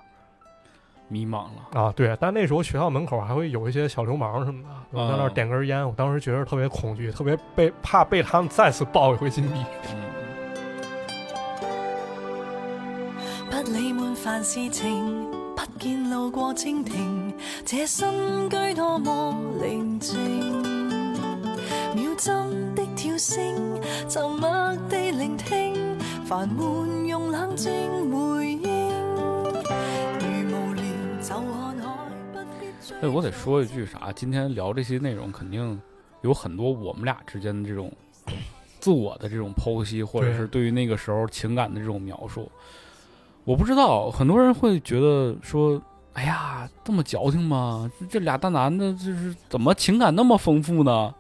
[1.07, 1.81] 迷茫了。
[1.81, 1.93] 啊。
[1.95, 4.69] 对，但那时候学校门口还会有一些小流氓什么的，
[4.99, 9.65] 我在那儿嗯点根烟，我当时觉得特别恐惧，特别被怕被他们再次抱一回金币。
[9.93, 10.03] 嗯
[13.49, 17.33] 不理滿凡事情，不見路過蜻蜓，
[17.65, 20.17] 這新居多麼寧靜。
[21.95, 25.78] 秒針的跳聲，沉默地聆聽，
[26.29, 27.73] 煩悶用冷静
[28.13, 28.61] 回应。
[30.21, 30.83] 如無聊
[31.23, 34.13] 就看海，不必追哎，我得说一句啥？
[34.13, 35.81] 今天聊这些内容，肯定
[36.21, 37.91] 有很多我们俩之间的这种
[38.79, 42.53] 自我的这种剖析，或者是对于那个时候情感的这种描述。
[43.45, 45.81] 我不知道，很多人会觉得说
[46.13, 47.91] ：“哎呀，这么矫情吗？
[48.11, 51.15] 这俩大男的，就是怎么情感那么丰富呢？”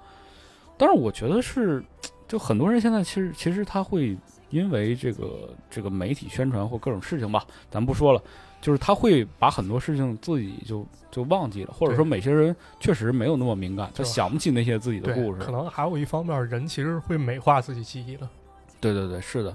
[0.76, 1.82] 但是我觉得是，
[2.28, 4.14] 就很多人现在其实其实他会
[4.50, 8.22] 因为这个这个媒体宣传或各种事情吧，咱不说了，
[8.60, 15.52] 就是他会把很多事情自己就就忘记了，或者说某些人确实没有那么敏感，他想不起那些自己的故，事可。
[15.52, 18.28] 能还有一方面，人其实会美化自己记忆的。
[18.80, 19.54] 对对对，是的。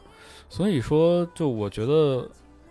[0.49, 2.29] 所以说，就我觉得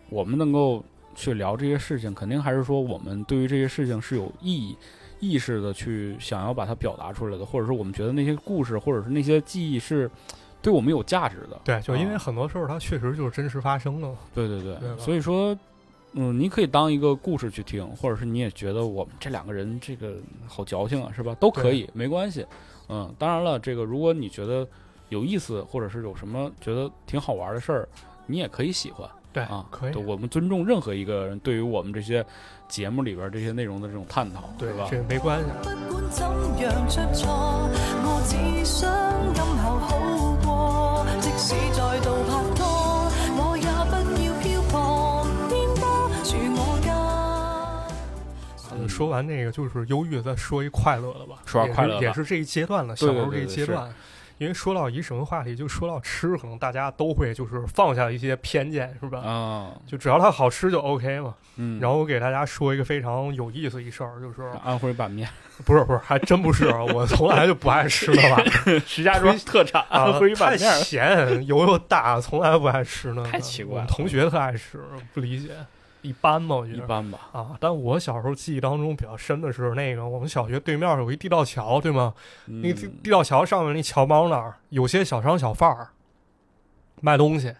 [0.08, 4.76] 我们能够去聊这些事情，肯定还是说我们对于这些事情是有意义、
[5.18, 10.08] 意识的去想要把它表达出来的，或者说我们觉得那些故事或者是那些记忆是
[10.62, 11.61] 对我们有价值的。
[11.64, 14.14] 对，就因为啊很多时候它确实就是真实发生的嘛。
[14.35, 15.57] 对对对，对所以说，
[16.12, 20.14] 嗯，你可以当一个故事去听，或者是你也觉得我们这两个人这个
[20.46, 21.35] 好矫情啊，是吧？
[21.40, 22.46] 都可以，没关系。
[22.88, 24.66] 嗯，当然了，这个如果你觉得
[25.09, 27.88] 有意思，或者是有什么觉得挺好玩的事儿，
[28.27, 29.66] 你也可以喜欢对啊。
[29.70, 32.25] 可以我们尊重任何一个人对于我们这些
[32.68, 34.88] 节目里边这些内容的这种探讨，对是吧？
[34.90, 35.46] 这没关系。
[35.88, 36.27] 不管怎
[36.61, 37.70] 样出错，
[38.05, 38.90] 我只想
[39.33, 40.21] 今后好
[41.38, 42.61] 使再度拍拖，
[43.37, 45.83] 我也不要漂泊，颠簸
[46.25, 46.92] 住我家。
[48.71, 51.42] 呃说完那个就是忧郁，再说一快乐的吧。
[51.45, 53.95] 说完快乐也是这一阶段了，小时候这对对对是一阶段。
[54.42, 59.20] 因为说到一什么话题，就说到吃，可能大家都会就是放下一些偏见，是吧？
[59.20, 61.33] 啊，就只要它好吃就 OK 嘛。
[61.57, 65.28] 嗯，然后我给大家说一个非常有意思一事儿，就是安徽板面，
[65.64, 68.81] 不是不是，还真不是，啊我从来就不爱吃那玩意儿。
[68.81, 70.81] 石家庄特产啊安徽板太面太。
[70.81, 73.31] 咸，油又大，从来不爱吃那个。
[73.31, 74.83] 太奇怪了我们同学特爱吃，
[75.14, 75.50] 不理解，
[76.03, 76.79] 一般吧，我觉得。
[76.79, 82.12] 一般吧，啊，但我小时候记忆当中比较深的是那个，我们小学对面有一地道桥，对吗？
[82.47, 85.88] 那地道桥上面那桥帮那儿有些小商小贩儿
[87.01, 87.55] 卖东西，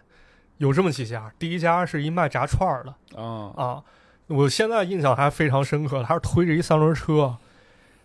[0.57, 1.31] 有这么几家。
[1.39, 3.83] 第一家是一卖炸串儿的啊，啊，
[4.27, 7.35] 我现在印象还非常深刻，他是推着一三轮车，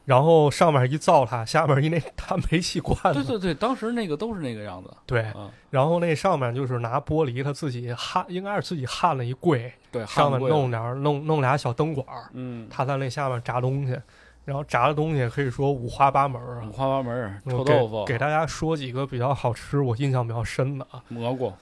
[0.08, 4.90] 然后上面一灶台，下面一那大煤气罐子，对对对，当时那个都是那个样子。
[5.04, 14.00] 对啊，然后那上面就是拿玻璃，他自己焊，应该是自己焊了一柜，对，上面弄点儿弄弄俩小灯管儿，嗯，他在那下面炸东西，
[14.46, 16.72] 然后炸的东西可以说五花八门五。
[16.72, 21.52] 花八门儿，臭豆腐、给大家说几个比较好吃，我印象比较深的啊，蘑菇，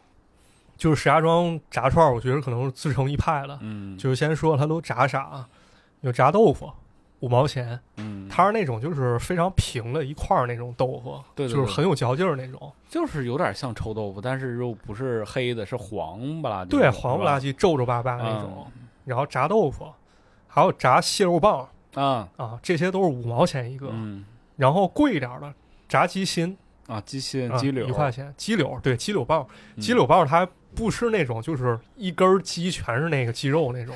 [0.76, 3.59] 就是石家庄炸串儿，我觉得可能是自成一派的。
[3.61, 5.44] 嗯，就是先说他都炸啥，
[6.02, 6.70] 有炸豆腐，
[7.27, 18.67] 五毛钱，嗯，它是那种就是非常平的一块儿那种豆腐，对对对就是很有嚼劲儿那种，就是有点像臭豆腐，但是又不是黑的，是黄不拉几，对，黄不拉几、皱皱巴巴那种。
[18.77, 18.87] 嗯。
[19.05, 19.87] 然后炸豆腐，
[20.47, 23.89] 还有炸蟹肉棒啊，啊，这些都是五毛钱一个。
[23.91, 24.25] 嗯。
[24.57, 25.53] 然后贵一点儿的
[25.89, 29.81] 炸鸡心，啊，鸡心、啊鸡柳一块钱，鸡柳对鸡柳棒，嗯。
[29.81, 33.95] 鸡柳棒它不是那种就是一根儿鸡全是那个鸡肉那种，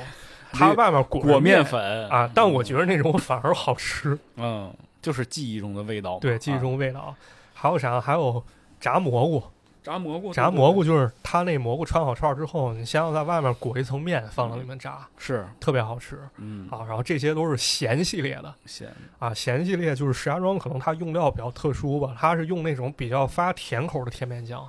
[0.52, 7.14] 它外面裹裹面面粉啊，但我觉得那种反而好吃，嗯，就是记忆中的味道，对，记忆啊中味道。
[7.54, 8.00] 还有啥？
[8.00, 8.42] 还有
[8.80, 9.42] 炸蘑菇，
[9.82, 16.84] 炸蘑菇，炸蘑菇就是它那蘑菇穿好串儿之后，你先要在外面裹一层面放到里面炸，是，特别好吃嗯，啊。
[16.88, 24.66] 然后这些都是咸系列的咸，啊，咸系列就是石家庄可能它用料比较特殊吧，它是用那种比较发甜口的甜面酱。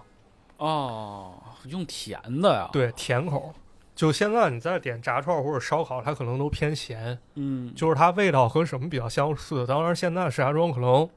[0.58, 1.34] 哦，
[1.68, 3.54] 用甜的呀，，对，甜口。
[3.96, 9.66] 就现在你再点炸串或者烧烤，它可能都偏咸，嗯，就是它味道和什么比较相似。
[9.68, 11.08] 当然，现在石家庄可能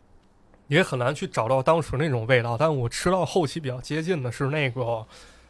[0.67, 5.07] 也很难去找到当时那种味道，但我吃到后期比较接近的是那个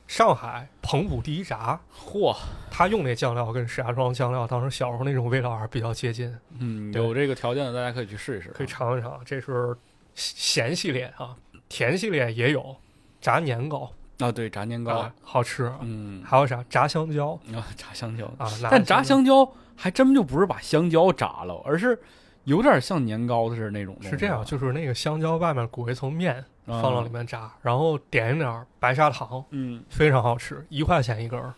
[0.06, 2.36] 上海彭浦第一炸，嚯，
[2.70, 9.20] 他用那酱料跟石家庄酱料当时小时候那种味道还是比较接近，嗯，有这个条件的大家可以去试一试，可以尝一尝。
[9.24, 9.74] 这是
[10.14, 11.34] 咸系列啊，
[11.68, 12.76] 甜系列也有
[13.20, 15.72] 炸年糕啊，对，炸年糕啊，，好吃。
[15.80, 18.48] 嗯，还有啥炸香蕉啊，炸香蕉，啊？
[18.70, 21.98] 但炸香香蕉还真就不是把香蕉炸了，而是
[22.44, 31.52] 有点像年糕的是那种，是这样，就是那个香蕉外面裹一层面，啊放到里，面炸，然后点一点儿白砂糖，嗯，非常好吃，一块钱一根儿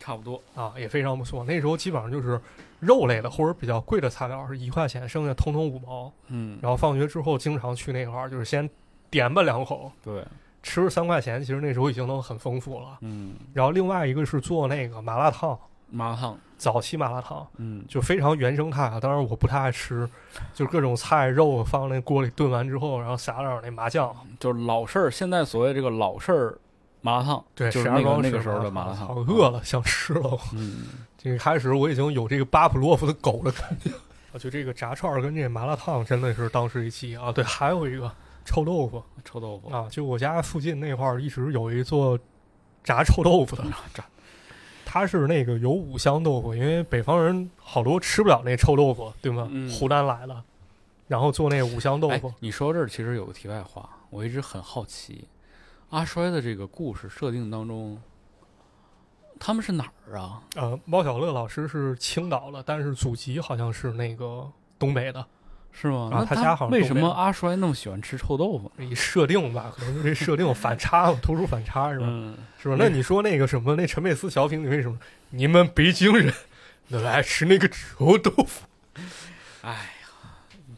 [0.00, 1.44] 差不多，啊，也非常不错。
[1.44, 2.40] 那时候基本上就是
[2.80, 6.12] 肉类的或者比较贵的材料是一块钱，剩下通通五毛。
[6.26, 8.68] 嗯，然后放学之后经常去那块儿，就是先
[9.08, 10.24] 点吧两口，对，
[10.62, 12.98] 吃三块钱，其实那时候已经能很丰富了。
[13.00, 15.58] 嗯，然后另外一个是做那个麻辣烫，
[15.90, 20.08] 麻辣烫，早期麻辣烫嗯，就非常原生态啊，当然我不太爱吃，
[20.54, 26.58] 就各种菜肉放那锅里炖完之后，然后撒点儿那麻酱，就是老式儿，现在所谓这个老式儿
[27.00, 30.38] 麻辣烫，对，就是石家那个那个时候的麻辣烫，好饿了，想吃了。
[30.54, 30.84] 嗯，
[31.18, 33.90] 这个开始我已经有这个巴甫洛夫的狗的感觉，
[34.32, 37.32] 啊， 就这个炸串儿跟这麻辣烫真的是当时一期啊。
[37.32, 38.10] 对，还有一个
[38.44, 42.18] 臭豆腐臭豆腐啊，就我家附近那块儿一直有一做
[42.82, 44.04] 炸臭豆腐的，炸
[44.84, 49.48] 它是那个有五香豆腐，因为北方人好多吃不了那臭豆腐，对吗？
[49.50, 50.42] 嗯湖南来的，
[51.08, 55.26] 然后做那五香豆哎腐，你说到这儿其实有个题外话，我一直很好奇，
[55.90, 57.98] 阿衰的这个故事设定当中，
[59.40, 60.42] 他们是哪儿啊？
[60.56, 65.24] 呃，猫小乐老师是青岛的，但是祖籍好像是那个东北的。
[65.72, 66.10] 是吗？
[66.12, 68.84] 啊他家好像为什么阿衰那么喜欢吃臭豆腐这？
[68.84, 72.06] 一设定吧，可能就这设定反差嘛， 突出反差是吧？
[72.08, 72.76] 嗯，是吧？
[72.78, 74.98] 那你说那个什么，那陈佩斯小品里为什么
[75.30, 76.32] 你们北京人
[76.90, 78.66] 都爱吃那个臭豆腐
[79.62, 79.76] 哎呀，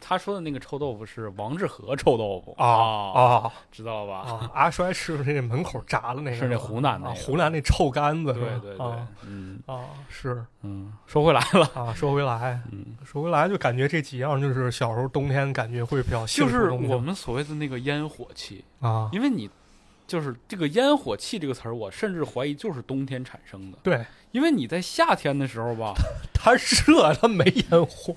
[0.07, 2.53] 他说的那个臭豆腐是王致和臭豆腐。
[2.57, 3.53] 啊啊，啊。
[3.71, 4.29] 知道了吧？
[4.31, 4.51] 啊！
[4.53, 6.37] 阿衰吃的那门口炸的那个？
[6.37, 7.11] 是那湖南那个。
[7.13, 8.85] 啊湖南那臭干子，对对对。
[8.85, 9.59] 啊，嗯。
[9.65, 10.45] 啊是。
[10.61, 11.93] 嗯，说回来了，啊。
[11.93, 19.49] 说回来，嗯，说回来，就感觉这几样就是小时候冬天感觉会比较幸就是我们所谓的那个烟火气，啊，因为你
[20.07, 25.93] 就是这个烟火气这个词儿，我甚至怀疑就是冬天产生的，对，因为你在夏天的时候吧，
[26.33, 28.15] 它热，它没烟火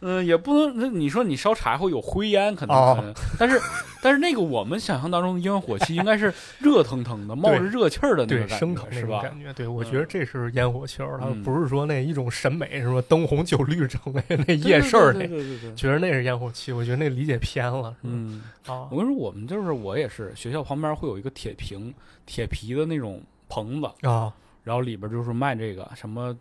[0.00, 3.60] 嗯，也不能，那你说你烧柴火有灰烟，可能哦，但是
[4.02, 9.22] 但是那个我们想象当中的烟火气应该是热腾腾的，冒着热气儿的那对个感觉，升腾是吧？
[9.22, 9.52] 感觉。
[9.52, 18.14] 对，我觉得这是烟火气儿，它嗯不是说那一种审美，什么灯红酒绿整那那夜市儿对那对对觉得那是烟火气，我觉得那理解偏了，是吧？
[18.14, 21.92] 嗯，啊我跟你说，我们就是我也是，学校旁边会有一个铁瓶、
[22.24, 24.32] 铁皮的那种棚子，啊
[24.64, 26.36] 然后里边就是卖这个什么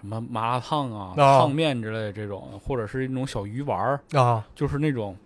[0.00, 5.16] 什么麻辣烫啊、啊烫面之类的这种，或者是那种小鱼丸儿，啊就是那种，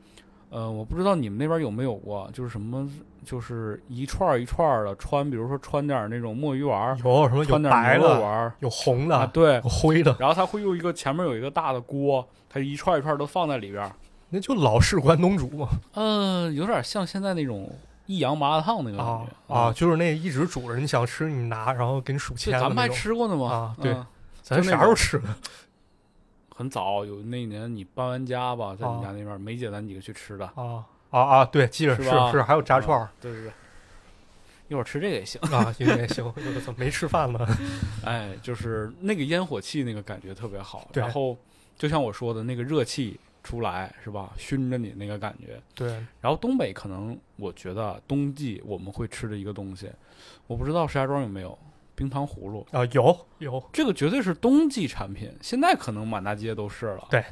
[0.51, 2.89] 呃，我不知道你们那边有没有过，就是什么，
[3.25, 13.93] 就是一串儿一串儿的穿，比如说穿点儿那种墨鱼丸儿，有什么有白的，有红啊，的，对有，灰的，然后他会用一个前面有一个大的锅，它一串一串都放在里边儿，
[14.31, 15.69] 那就老式关东煮嘛。
[15.95, 17.71] 嗯、有点像现在那种
[18.07, 22.89] 益阳麻辣烫那个感啊觉啊，，就是那一直煮着，你想吃你拿，然后给你数钱咱们还。
[22.89, 24.07] 吃过呢嘛，啊对嗯
[24.43, 25.29] 咱啥时候吃的？
[26.55, 31.45] 很早，有那年你搬完家吧，在你啊家那边，梅姐咱几个去吃的，啊啊啊！
[31.47, 33.53] 对，记着是是是，还有炸串儿对对对，
[34.69, 35.41] 一会儿吃这个也行。
[35.51, 36.25] 啊，也也行。
[36.25, 37.47] 我怎么没吃饭呢？
[38.05, 40.89] 哎，就是那个烟火气，那个感觉特别好。
[40.93, 41.37] 然后
[41.77, 45.61] 就像我说的，那个热气出来是吧，熏着你那个感觉。
[45.75, 45.89] 对，
[46.21, 49.91] 然后东北可能我觉得冬季我们会吃的一个东西，
[50.47, 51.59] 我不知道石家庄有没有
[51.95, 57.07] 冰糖葫芦，啊，有有这个绝对是冬季产品，现在可能满大街都是了。
[57.11, 57.25] 对，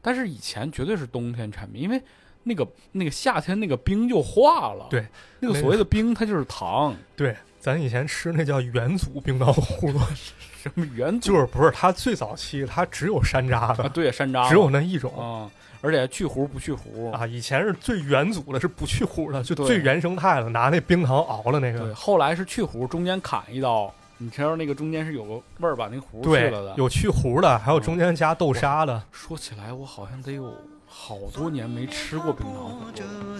[0.00, 2.00] 但是以前绝对是冬天产品，因为
[2.42, 4.86] 那个那个夏天那个冰就化了。
[4.90, 5.06] 对，
[5.40, 9.98] 那个所谓的冰它就是糖，对，咱以前吃那叫元祖冰糖葫芦，
[10.62, 15.12] 什么元祖就是不是它最早期它只有山楂啊，的，对，山楂只有那一种。
[15.18, 15.50] 啊，
[15.82, 17.10] 而且去核不去核。
[17.10, 21.94] 啊，以前是最元祖的，是不去核的，就最原生态的，拿那冰糖熬了那个对，个。
[21.94, 23.92] 后来是去核，中间砍一刀，
[24.24, 29.02] 你知道那个中间是有个味儿把那个核去对了的。，有去核的，还有中间加豆沙的。
[29.12, 30.50] 说起来，我好像得有
[30.86, 33.38] 好多年没吃过冰糖葫芦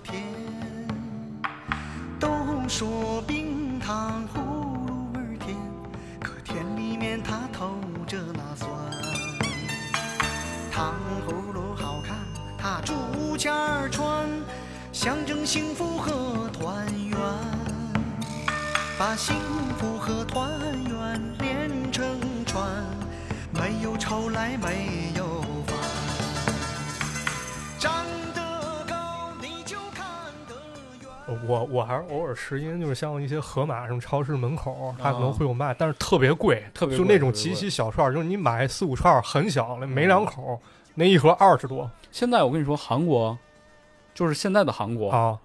[2.20, 2.28] 都
[2.68, 4.40] 说冰糖葫
[4.86, 5.56] 芦味儿甜，
[6.20, 7.70] 可甜里面它透
[8.06, 8.70] 着那酸。
[10.70, 10.94] 糖
[11.26, 12.14] 葫芦好看，
[12.58, 14.28] 它竹签儿穿，
[14.92, 17.18] 象征幸福和团圆，
[18.96, 19.34] 把幸
[19.76, 20.48] 福和团
[20.84, 22.06] 圆连成
[22.46, 22.64] 串，
[23.50, 25.76] 没有愁来没有烦。
[27.76, 27.92] 站
[28.32, 30.06] 得高，你就看
[30.48, 30.54] 得
[31.02, 31.48] 远。
[31.48, 40.60] 我我还是偶尔吃，因为就是像一些盒马什么超市门口，它可能会有卖，但是特别贵，特别就那种极其小串，就是你买四五串很小的，没两口，
[40.94, 43.36] 那一盒二十多现在我跟你说，韩国
[44.14, 45.36] 就是现在的韩国，啊。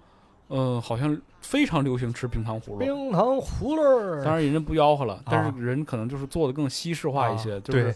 [0.50, 2.78] 嗯、好像非常流行吃冰糖葫芦。
[2.78, 7.94] 冰糖葫芦儿，当然人家不吆喝了，但啊是人可能就是做的更西式化一些，啊就是对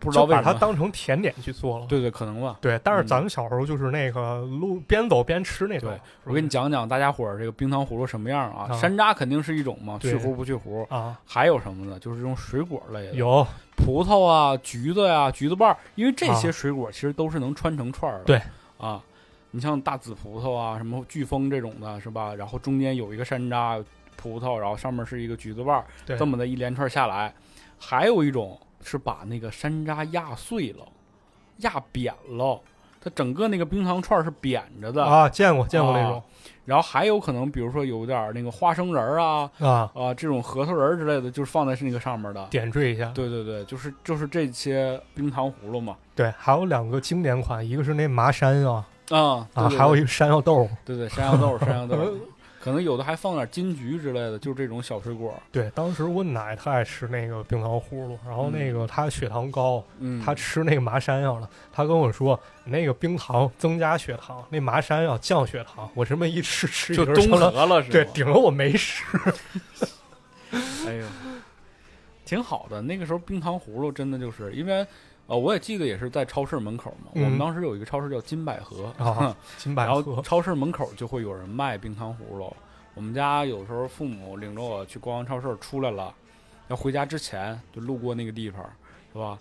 [0.00, 0.58] 不知道就把它为什么。
[0.60, 1.86] 当成甜点去做了。
[1.86, 2.58] 对对，可能吧。
[2.60, 5.88] 对，但是嗯咱们小时候就是那个路边走边吃那种。
[5.88, 8.66] 对我给你讲讲大家伙儿这个冰糖葫芦什么样啊？
[8.70, 10.84] 啊山楂肯定是一种嘛，去核不去核。
[10.90, 11.98] 啊，还有什么呢？
[11.98, 18.24] 就是这种水果类的，有葡萄啊、橘子呀、橘子瓣儿，因为这些啊水果其实都是能穿成串儿的。
[18.24, 18.42] 对
[18.76, 19.02] 啊，
[19.54, 22.34] 你像大紫葡萄啊，什么飓风这种的，是吧？
[22.34, 23.80] 然后中间有一个山楂
[24.16, 27.32] 葡萄，然后上面是一个橘子瓣儿，这么的一连串下来，
[27.78, 30.84] 还有一种是把那个山楂压碎了，
[31.58, 32.60] 压扁了，
[33.00, 35.04] 它整个那个冰糖串儿是扁着的。
[35.04, 36.22] 啊，见过见过那啊种
[36.64, 42.44] 然后还有可能，比如说有点儿那个花生仁儿啊啊，啊这种核桃仁儿之类的，就是放在是那个上面的。
[42.50, 43.12] 点缀一下。
[43.14, 45.96] 对对对，就是就是这些冰糖葫芦嘛。
[46.16, 50.68] 对，还有两个经典款，一个是那麻山啊啊啊，还有一个个山药豆。
[50.84, 51.96] 对对山药豆，山药豆，
[52.60, 55.34] 可能有的还放点金桔之类的，就是这种小水果。
[55.52, 61.48] 对，当时我奶特爱吃那个冰糖葫芦，然后那个她血糖高，嗯，她吃那个麻山药了。
[61.70, 65.86] 她跟我说，那个冰糖增加血糖，那麻山药降血糖。
[65.94, 67.90] 我这么一吃，吃一就成了，和了是？
[67.90, 69.04] 对，顶了我没吃。
[70.86, 71.06] 哎呦，
[72.24, 72.80] 挺好的。
[72.80, 74.86] 那个时候冰糖葫芦真的就是因为，
[75.26, 77.10] 呃，我也记得也是在超市门口嘛。
[77.14, 82.54] 嗯我们当时有一个超市叫金百合，啊金百然后合超市门口就会有人卖冰糖葫芦。
[82.94, 86.14] 我们家有时候父母领着我去逛完超市出来了，
[86.68, 88.62] 要回家之前就路过那个地方，
[89.12, 89.38] 是吧？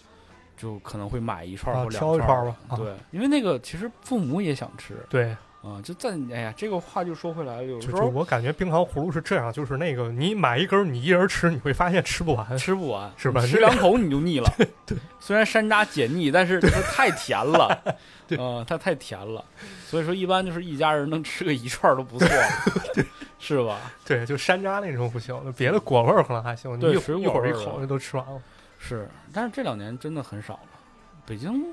[0.55, 12.57] 就可能会买一串啊或两挑一串吧啊对，因为那个其实父母也想吃对，啊、就在哎呀，这个话就说回来了，有就就时候我感觉冰糖葫芦是这样，就是那个你买一根儿，你一人吃，你会发现吃不完。
[12.57, 14.53] 吃不完，是吧吃两口你就腻了。
[14.86, 17.82] 对，虽然山楂解腻，但是它太甜了。
[18.28, 19.43] 对嗯、它太甜了，
[19.86, 23.05] 所以说一般就是一家人能吃个一串儿都不错了，
[23.39, 23.80] 是吧？
[24.03, 28.41] 对，就山楂那种不行，别的果味儿可能还行，你一对水果一会儿一口就都吃完了。
[28.80, 30.59] 是，但是这两年真的很少了。
[31.26, 31.66] 北京，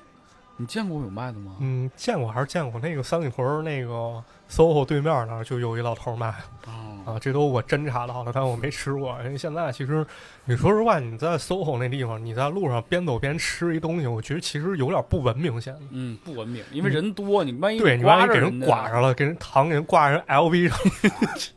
[0.61, 1.57] 你见过有卖的吗？
[1.61, 6.29] 嗯，见过还是见过，那个三里屯儿那个 SOHO 对面那儿就有一老头儿卖
[6.67, 9.17] 哦，啊，这都我侦查到了，但我没吃过。
[9.25, 10.07] 因为现在其实
[10.45, 15.81] 你说实话，你在 SOHO 那地方，你在路上边走边吃一东西，我觉得其实有点不文明显的。
[15.93, 20.79] 嗯，不文明，因为人多，你万一对你万一给人刮上了，给人糖给人挂人 LV 上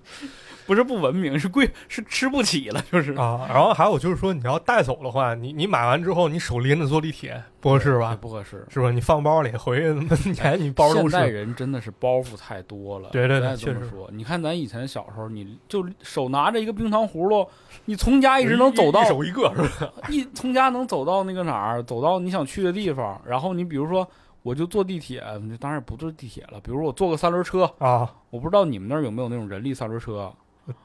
[0.65, 3.13] 不是不文明， 是贵，是吃不起了，就是。
[3.13, 8.17] 啊，然后还有就是说，你要带走的话，你你买完之后，你手拎着坐地铁不合适吧？
[8.19, 8.65] 不合适。
[8.69, 8.91] 是吧？
[8.91, 9.93] 你放包里回去，
[10.29, 11.27] 你看你包都现代。
[11.27, 13.09] 人真的是包袱太多了。
[13.11, 14.09] 对对对确实说。
[14.11, 17.47] 你看咱以前小时候，你就手拿着一个冰糖葫芦，
[17.85, 19.91] 你从家一直能走到一手一个是吧？
[20.09, 23.19] 一从家能走到那个哪儿，走到你想去的地方。
[23.25, 24.07] 然后你比如说，
[24.43, 25.23] 我就坐地铁，
[25.59, 26.59] 当然不坐地铁了。
[26.61, 30.31] 比如我坐个三轮车，啊，我不知道你们那儿有没有那种人力三轮车，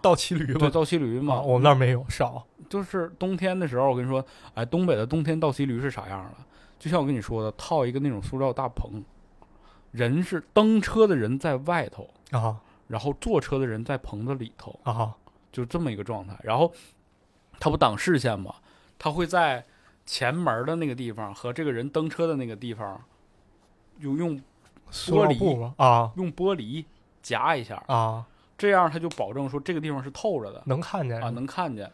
[0.00, 1.36] 倒骑驴对，倒骑驴嘛。
[1.36, 2.44] 啊，我们那儿没有少。
[2.68, 4.24] 就是冬天的时候，我跟你说，
[4.54, 6.44] 哎，东北的冬天倒骑驴是啥样的？
[6.78, 9.02] 就像我跟你说的，套一个那种塑料大棚，
[9.90, 15.14] 人是蹬车的人在外头，啊然后坐车的人在棚子里头，啊
[15.52, 16.38] 就这么一个状态。
[16.42, 16.72] 然后
[17.58, 18.54] 他不挡视线吗？
[18.98, 19.64] 他会在
[20.04, 23.00] 前门的那个地方和这个人蹬车的那个地方，
[24.00, 24.40] 就用
[24.90, 26.12] 玻璃啊。
[26.16, 26.84] 用玻璃
[27.22, 28.26] 夹一下，啊，
[28.58, 30.62] 这样他就保证说这个地方是透着的。
[30.66, 31.18] 能看见。
[31.22, 31.90] 啊，能看见，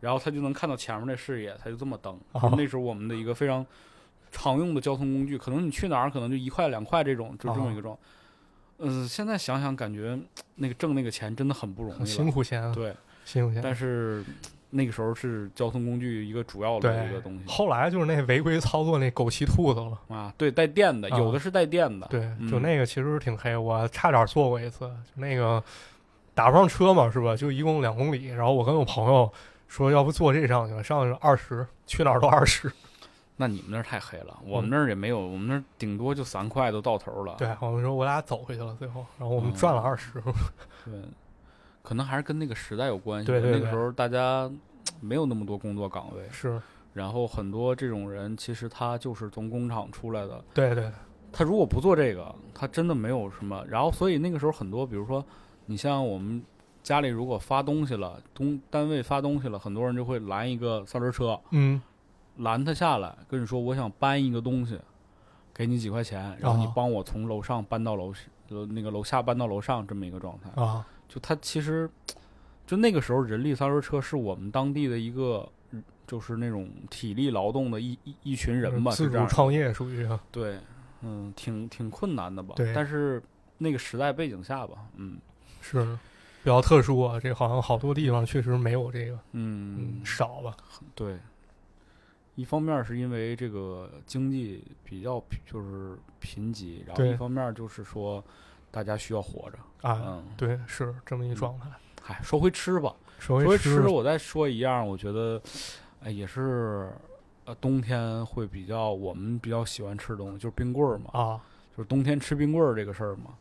[0.00, 2.18] 然后他就能看到前面的视野，他就这么蹬。
[2.56, 3.64] 那时候我们的一个非常
[4.30, 7.96] 常用的交通工具，可能你去哪儿可能就一块两块这种，就这么一个状。
[8.80, 10.16] 嗯、现在想想感觉
[10.56, 12.30] 那个挣那个钱真的很不容易辛。
[12.30, 12.94] 苦钱啊，对，
[13.24, 13.60] 辛苦钱。
[13.60, 14.24] 但是
[14.70, 17.44] 那个时候是交通工具一个主要的一个东西。
[17.48, 19.98] 后来就是那违规操作那狗骑兔子了。
[20.08, 21.18] 啊，对，带电的，啊。
[21.18, 22.48] 有的是带电的，对，嗯。
[22.48, 25.60] 就那个其实挺黑，我差点坐过一次，就那个
[26.38, 27.34] 打不上车嘛，是吧？
[27.34, 29.28] 就一共两公里，然后我跟我朋友
[29.66, 32.70] 说，要不坐这上去吧，上去二十，去哪儿都二十。
[33.38, 37.34] 那你们那儿太黑了，我们那儿也没有，我们那儿顶多就三块都到头了。
[37.38, 40.22] 对，我们说我俩走回去了，最后，然后我们哦赚了二十。
[40.84, 40.94] 对，
[41.82, 43.26] 可能还是跟那个时代有关系。
[43.26, 44.48] 对对对那个时候大家
[45.00, 46.62] 没有那么多工作岗位，是，
[46.92, 50.88] 然后很多这种人其实他就是从工厂出来的，对对
[51.32, 53.64] 他如果不做这个，他真的没有什么。
[53.68, 55.24] 然后所以那个时候很多，比如说
[55.68, 56.42] 你像我们
[56.82, 61.80] 家里如果发东西了，东单位发东西了，很多人就会拦一个三轮车，嗯，
[62.38, 64.80] 拦他下来，跟你说我想搬一个东西，
[65.52, 68.12] 给你几块钱，然后你哦帮我从楼上搬到楼
[68.48, 70.50] 呃那个楼下搬到楼上这么一个状态。
[70.60, 71.88] 啊，就他其实，
[72.66, 80.58] 就那个时候人力三轮车是我们当地的一个，嗯就是那种体力劳动的一一一群人吧，自主创业属于啊对，
[81.02, 82.54] 嗯，挺挺困难的吧？
[82.56, 83.22] 对但是
[83.58, 85.18] 那个时代背景下吧，嗯
[85.70, 85.98] 是
[86.42, 90.56] 比较特殊啊，这好像好多地方确实没有这个，嗯嗯，，少吧，
[90.94, 91.16] 对。
[92.34, 98.22] 一方面是因为这个经济比较贫就是贫瘠，然后对一方面就是说
[98.70, 99.58] 大家需要活着。
[99.82, 101.66] 啊，嗯，对，是这么一状态。
[102.00, 105.42] 嗨，说回吃吧，说说回吃吃，我再说一样，我觉得，
[106.00, 106.88] 哎，也是，
[107.44, 111.40] 呃，冬天会比较我们比较喜欢吃的东西，就是冰棍儿嘛，啊，
[111.76, 113.34] 就是冬天吃冰棍儿这个事儿嘛。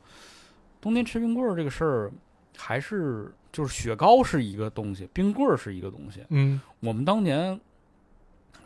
[0.81, 2.11] 冬天吃冰棍儿这个事儿，
[2.57, 6.23] 还是就是雪糕是一个东西，冰棍儿是一个东西。
[6.29, 7.59] 嗯我们当年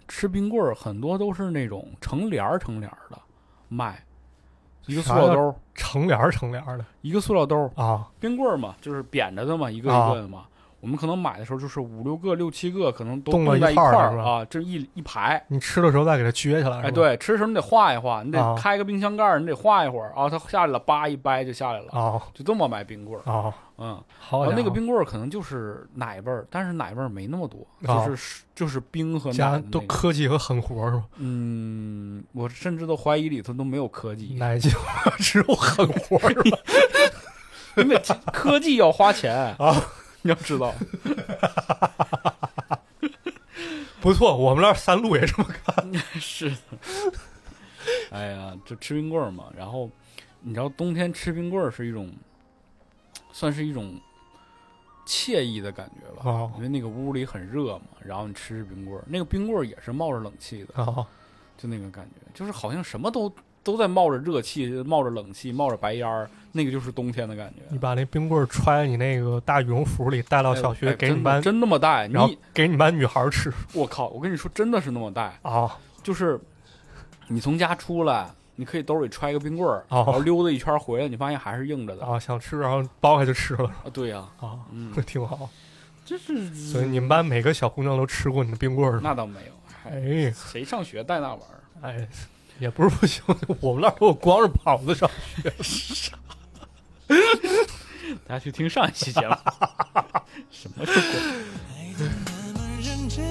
[0.08, 3.18] 吃冰棍儿，很多都是那种成帘儿成帘儿的
[3.70, 4.04] 卖，
[4.86, 10.46] 一个塑料兜儿，成帘儿成帘儿的一个塑料兜儿，啊冰棍儿嘛，就是扁着的嘛，一个一个的嘛。
[10.82, 15.42] 我们可能买的时候就是五六个、六七个，可能都冻在一块儿啊，这一一排。
[15.48, 16.82] 你吃的时候再给它撅起来。
[16.82, 23.32] 是哎，对，吃的时候你得化一化，你啊得开个冰箱盖儿，你得化一会儿啊，它下来了，叭一掰就下来了，哦就这么买冰棍儿。
[23.32, 29.70] 啊，嗯，好那个冰棍儿可能就是奶味儿，但是奶味儿没那么多，啊就是就是冰和奶家的那个。
[29.70, 31.04] 都科技和狠活是吧？
[31.18, 34.72] 嗯，我甚至都怀疑里头都没有科技，奶精
[35.20, 36.58] 只有狠活是吧？
[37.78, 38.02] 因为
[38.34, 39.74] 科技要花钱啊，
[40.22, 40.74] 你要知道。
[44.02, 45.94] 不错，我们那儿三路也这么干。
[46.20, 46.56] 是的，
[48.10, 49.46] 哎呀，就吃冰棍儿嘛。
[49.56, 49.90] 然后
[50.40, 52.12] 你知道冬天吃冰棍儿是一种，
[53.32, 54.00] 算是一种
[55.06, 61.06] 惬意的感觉吧，哦因为那个屋里很热嘛，然后你吃吃冰棍儿，那个冰棍儿也是冒着冷气的，啊，
[61.56, 63.32] 就那个感觉，就是好像什么都
[63.64, 67.62] 都在冒着热气，冒着冷气，冒着白烟儿，那个就是冬天的感觉。
[67.70, 72.08] 你把那冰棍儿揣你那个大羽绒服里，带到小学给你班，真那么带？
[72.08, 74.08] 然后你给你班女孩吃我靠！
[74.10, 75.38] 我跟你说，真的是那么带。
[75.44, 76.40] 啊就是
[77.28, 85.50] 你从家出来，你可以兜里揣个冰棍儿，哦然后溜达一圈回来，你发现还是硬着的啊，想吃然后剥开就吃了啊对呀、啊，嗯， 挺好。
[86.04, 89.10] 这是所以你们班每个小姑娘都吃过你的冰棍儿是吧？
[89.10, 91.62] 那倒没有，嗨哎谁上学带那玩意儿？
[91.88, 92.08] 哎，
[92.62, 93.24] 也不是不行，
[93.60, 95.10] 我们那儿有光着膀子上
[95.64, 96.12] 学。
[98.28, 99.36] 大家去听上一期节目，
[100.52, 101.02] 什么是鬼？
[101.74, 103.26] 爱的那么认真，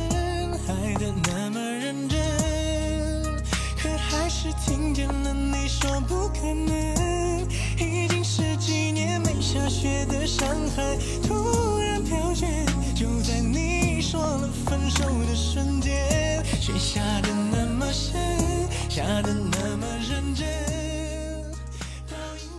[0.67, 2.19] 爱的那么认真，
[3.79, 7.49] 可还是听见了你说不可能。
[7.79, 12.47] 已经十几年没下雪的上海，突然飘雪，
[12.97, 13.80] 就在你
[14.11, 18.21] 说了分手的瞬间，雪下的那么深，
[18.91, 20.49] 下的那么认真。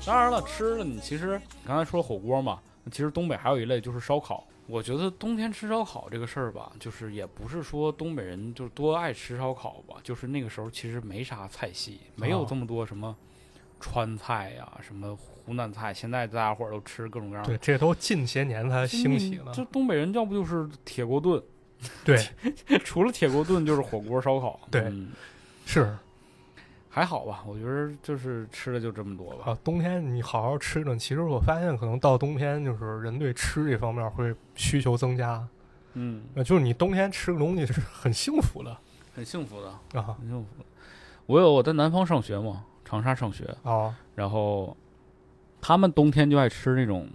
[0.06, 4.48] 当然了，吃了你其实你刚才说火锅嘛，其实东北还有一类就是烧烤。
[4.66, 13.14] 我觉得冬天吃烧烤这个事儿吧，就是也不是说东北人就是多爱吃烧烤吧，就是那个时候其实没啥菜系，没有哦这么多什么
[13.78, 15.14] 川菜呀、什么
[15.52, 15.94] 湖南菜。
[15.94, 19.52] 现在大家伙儿都吃各种各样的对，这都近些年才兴起嗯了。
[19.54, 21.42] 这东北人要不就是铁锅炖，
[22.06, 22.18] 对，
[22.86, 24.60] 除了铁锅炖就是火锅烧烤。
[24.72, 25.12] 对嗯
[25.66, 25.94] 是
[26.90, 29.52] 还好吧，我觉得就是吃的就这么多吧。
[29.52, 35.46] 啊，冬天你好好吃顿，其实我发现可能到冬天就是人对吃这方面会需求增加。
[35.94, 38.78] 嗯，呃，就是你冬天吃个东西是很幸福的
[39.14, 40.66] 很幸福的，啊很幸福的。
[41.26, 44.76] 我有我在南方上学嘛，长沙上学，啊然后
[45.62, 47.08] 他们冬天就爱吃那种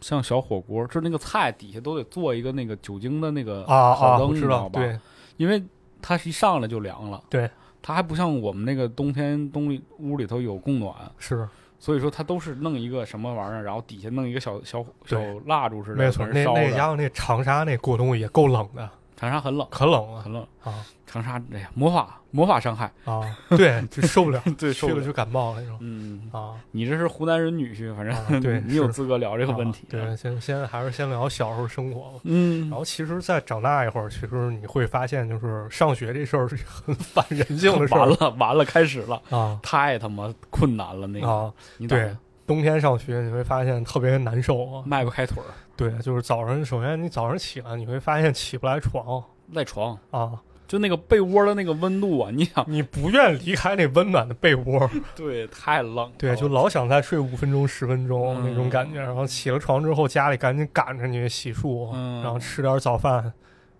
[0.00, 3.94] 像小火锅，就是那个菜底下都得做一个那个酒精的那个啊啊！
[3.96, 4.80] 烤灯，我知道吧？
[4.80, 4.98] 对
[5.36, 5.62] 因为
[6.00, 16.26] 它是一上来就凉了，对，它还不像我们那个冬天冬里屋里头有供暖，是所以说它都是弄一个什么玩意儿，然后底下弄一个小小小蜡烛似的，没错。
[16.28, 18.88] 那那家伙那长沙那过冬也够冷的，
[19.22, 20.44] 长沙很冷，可冷了很冷。
[20.64, 20.84] 啊。
[21.06, 23.20] 长沙，哎呀，魔法魔法伤害，啊！
[23.50, 24.98] 对，就受不了， 对，受不了。
[24.98, 25.76] 去了就感冒那种。
[25.80, 26.54] 嗯，啊。
[26.70, 29.90] 你这是湖南人女婿，反正、啊对 你有资格聊这个问题、啊。
[29.90, 32.20] 对，先先还是先聊小时候生活吧。
[32.24, 32.62] 嗯。
[32.70, 38.00] 然，后其实再长大一会儿，其实你会发现，就是上学这事儿是很反人性的事儿。
[38.00, 39.60] 完了完了，开始了，啊。
[39.62, 41.52] 太他妈困难了，那个、啊！
[41.76, 42.16] 你对，
[42.46, 44.82] 冬天上学你会发现特别难受啊。
[44.86, 45.52] 迈不开腿儿，
[45.90, 49.22] 对，就是早上，首先你早上起来，你会发现起不来床
[49.52, 58.98] 赖床，啊，就那个被窝的那个温度啊，你想，你不愿离开那温暖的被窝， 对，太冷了，对，就老想再睡五分钟、十分钟嗯那种感觉。
[59.00, 63.32] 然后起了床之后，家里赶紧赶着你洗漱，嗯然后吃点早饭。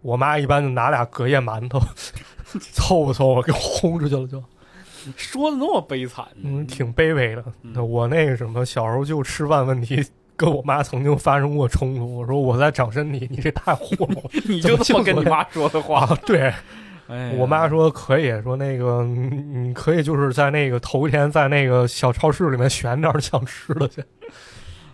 [0.03, 1.79] 我妈一般就拿俩隔夜馒头
[2.59, 4.43] 凑合凑合给我轰出去了，就
[5.17, 7.45] 说的那么悲惨，嗯，挺卑微的。
[7.63, 10.05] 嗯我那个什么，小时候就吃饭问题。
[10.43, 16.19] 跟我妈曾经发生过冲突，我说我在长身体，你这太糊弄你就这么跟你妈说的话，啊！
[16.27, 16.53] 对，
[17.07, 24.03] 哎，我妈说可以，说那个你你可以就是在那个头一天在那个小超市里面选点儿想吃的去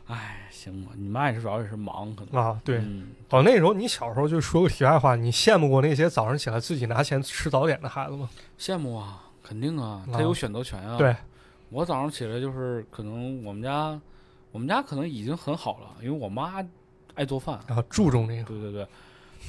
[0.07, 2.61] 哎，行吧，你妈也是主要也是忙，可能，啊。
[2.63, 8.29] 对，嗯哦，那时候你小时候就说个题外话，你羡慕过那些早上起来自己拿钱吃早点的孩子吗？
[8.59, 10.99] 羡慕啊，肯定啊，他啊有选择权啊。
[10.99, 11.17] 对，
[11.71, 13.99] 我早上起来就是可能我们家，
[14.59, 16.61] 我们家可能已经很好了，因为我妈
[17.15, 17.61] 爱做饭。
[17.69, 18.85] 啊，注重这个对对对，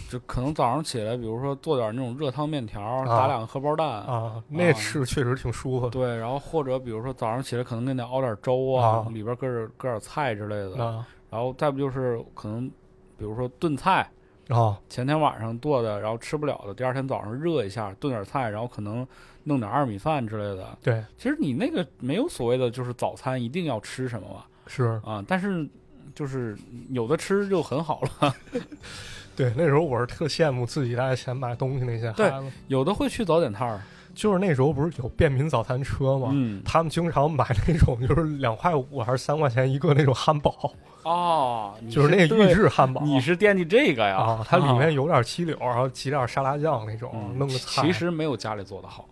[0.07, 3.87] 就可能早上起来，比如说做点那种热汤面条，啊打两个荷包蛋。
[3.87, 12.69] 啊，那吃确实挺舒服的对，然后或者比如说早上起来可能给你熬点粥啊，啊里边搁点搁点菜之类的，啊然后再不就是可能
[13.17, 14.07] 比如说炖菜，
[14.49, 19.07] 啊，前天晚上做的，然后吃不了的，第二天早上热一下，炖点菜，然后可能
[19.45, 20.77] 弄点二米饭之类的。
[20.83, 25.67] 对，其实你那个没有所谓的就是早餐一定要吃什么嘛，是啊，但是
[26.13, 26.55] 就是
[26.91, 28.33] 有的吃就很好了，
[29.35, 29.51] 对。
[29.57, 33.81] 那时候我是特羡慕自己带钱买东西那些对孩子，有的会去早点摊儿，
[34.13, 36.29] 就是那时候不是有便民早餐车吗？
[36.33, 43.01] 嗯，他们经常买那种就是两块五还是三块钱一个那种汉堡，哦，你 就是那个对预制汉堡。
[43.01, 44.17] 你是惦记这个呀？
[44.17, 47.81] 啊，它里面有点鸡柳，然后挤点沙拉酱那种，嗯弄个菜。
[47.81, 49.07] 其实没有家里做的好。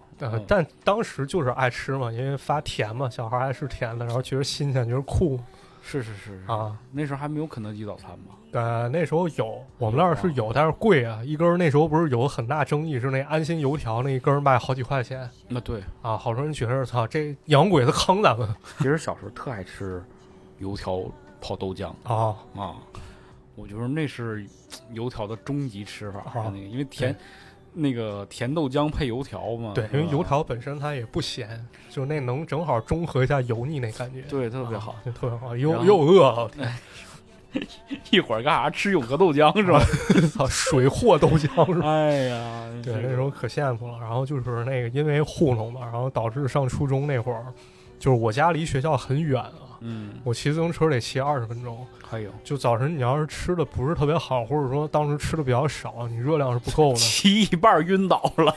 [0.47, 5.39] 但当时就是爱吃嘛，因为发甜嘛，小孩爱吃甜的，然后觉得新鲜，觉得酷
[5.81, 6.77] 是是是是，啊。
[6.91, 8.35] 那时候还没有肯德基早餐嘛？
[8.51, 18.47] 呃，那时候有，我们那儿是有，但是贵啊，一根儿那时候不是有很大争议，是那安心油条那一根儿卖好几块钱那对，啊，好多人觉得操这洋鬼子坑咱们
[18.79, 20.03] 其实小时候特爱吃
[20.59, 21.03] 油条
[21.39, 22.75] 泡豆浆啊，啊，
[23.55, 24.45] 我觉得那是
[24.91, 26.19] 油条的终极吃法。
[26.19, 27.15] 啊那个因为甜，
[27.77, 29.71] 那个甜豆浆配油条嘛。
[29.73, 34.91] 对，因为油条本身它也不咸，就那能正好中和一下油腻那感觉，对特别好。
[34.93, 36.51] 啊，就特别好，又又饿了，
[37.53, 37.61] 天
[38.11, 39.79] 一会儿干啥吃永和豆浆是吧？
[40.29, 41.87] 操， 水货豆浆是吧？
[41.87, 43.97] 哎呀，对，那时候可羡慕了。
[43.99, 47.45] 然后就是那个因为糊弄嘛，然后导致上初中那会儿，
[47.97, 51.85] 就是我家离学校很远啊，嗯，我骑自行车得骑二十分钟。
[52.09, 58.55] 还有就早晨你要是吃的不是特别好，或者说当时吃的比较少，你热量是不够的， 骑一半晕倒了。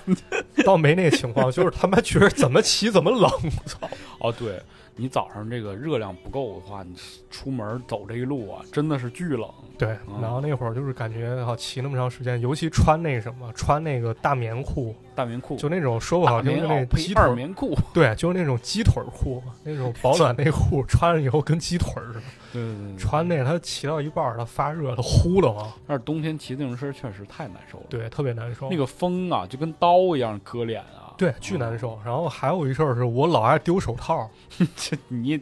[0.64, 3.90] 倒没那情况，就是他妈觉得怎么骑怎么冷，我操！
[4.20, 4.62] 哦，对
[5.00, 6.94] 你早上这个热量不够的话，你
[7.30, 9.48] 出门走这一路啊，真的是巨冷。
[9.78, 17.74] 对，然后那会儿就是感觉好，骑那么长时间，尤其穿那什么，穿那个大棉裤，大棉裤，就那种说不好听，就那鸡腿棉裤。
[17.94, 22.20] 对，就是那种鸡腿裤，那种保暖内裤，穿上以后跟鸡腿似的。
[22.52, 28.68] 对对对，穿那个，它骑到一半儿，它发热，它呼了嘛，但是冬天骑自行车确实太难受了。，对，特别难受。
[28.68, 30.99] 那个风啊，就跟刀一样割脸啊。
[31.20, 31.98] 对，巨难受。
[32.02, 34.30] 然后还有一事儿是我老爱丢手套，
[34.74, 35.38] 这你，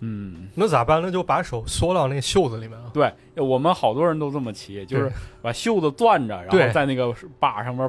[0.00, 1.00] 嗯，那咋办？
[1.00, 2.90] 那就把手缩到那袖子里面啊。
[2.92, 7.88] 对我们好多人都这么骑，就是把袖子攥着，然后在那个把上面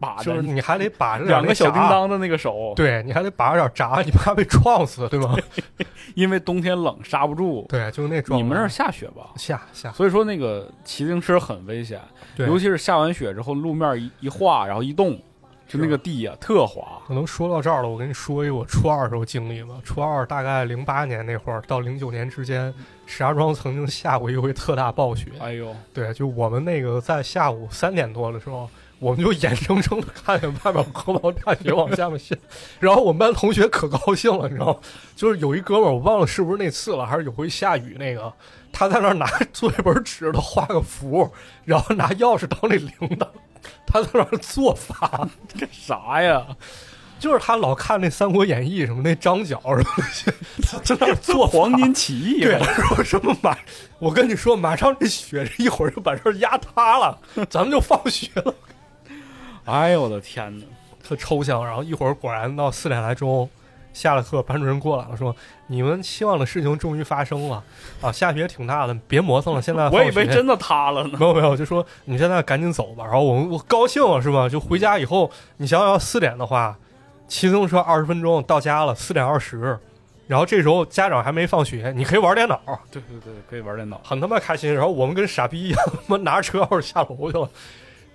[0.00, 2.72] 把着就是你还得把着两个小，叮当的那个手。
[2.74, 5.36] 对你还得把着点闸，你怕被撞死，对吗？
[6.16, 7.64] 因为冬天冷刹不住。
[7.68, 8.36] 对，就是那种。
[8.36, 9.30] 你们那儿下雪吧？
[9.36, 12.00] 下下，所以说那个骑自行车很危险，
[12.36, 15.16] 对，尤其是下完雪之后，路面一一化，然后一动，
[15.74, 17.02] 就那个地呀、特滑。
[17.06, 19.74] 可能说到这儿了，我跟你说一个我初二时候经历吧。
[19.82, 22.72] 初二大概零八年那会儿到零九年之间，
[23.06, 25.30] 石家庄曾经下过一回特大暴雪。
[25.40, 28.68] 哎呦，对，就我们那个在下午三点多的时候，
[29.04, 32.34] 我们就眼睁睁的看见外面河毛大雪往下面下，
[32.80, 34.76] 然后我们班同学可高兴了，你知道吗？
[35.14, 38.32] 就是有一哥们儿，我忘了是不是那次了，还是有回下雨那个，
[38.72, 41.30] 他在那儿拿作业本纸头画个符，
[41.66, 43.28] 然后拿钥匙当那铃铛，
[43.86, 45.28] 他在那儿做法。
[45.60, 46.42] 干啥呀？
[47.18, 50.32] 就是他老看那《三国演义》什么那张角什么那些，
[50.62, 52.66] 他在做黄金起义对，啊！
[52.66, 53.54] 他说什么马？
[53.98, 57.18] 我跟你说，马上这雪这一会儿就把这儿压塌了，
[57.50, 58.54] 咱们就放学了。
[59.64, 60.64] 哎呦我的天哪！
[61.02, 63.48] 特抽象，然后一会儿果然到四点来钟，
[63.92, 65.34] 下了课，班主任过来了，说
[65.66, 67.62] 你们期望的事情终于发生了
[68.00, 68.10] 啊！
[68.10, 71.18] 下雪挺大的，别磨蹭了，现在我以为真的塌了呢。
[71.18, 73.04] 没有没有，就说你现在赶紧走吧。
[73.04, 74.48] 然后我们我高兴了是吧？
[74.48, 76.76] 就回家以后，你想想四点的话，
[77.28, 79.78] 骑自行车二十分钟到家了，四点二十，
[80.26, 82.58] 然后这时候家长还没放学，你可以玩电脑，
[82.90, 84.00] 对对对，可以玩电脑。
[84.02, 84.74] 很他妈开心。
[84.74, 87.48] 然后我们跟傻逼一样，他妈拿着车钥匙下楼去了。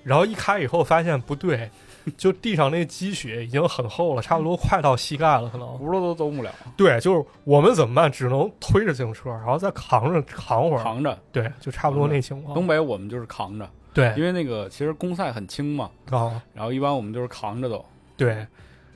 [0.03, 1.69] 然后一开以后发现不对，
[2.17, 5.67] 就地上那积雪已经很厚了，差不多快到膝盖了，可能。
[5.77, 8.11] 轱辘都走不了，对，就是我们怎么办？
[8.11, 10.83] 只能推着自行车，然后再扛着扛会儿。
[10.83, 11.17] 扛着。
[11.31, 12.53] 对，就差不多那情况。
[12.55, 17.85] 东北我们就是扛着，对因为那个其实公赛很轻嘛，啊，然后一般我们就是扛着走，
[18.15, 18.45] 对，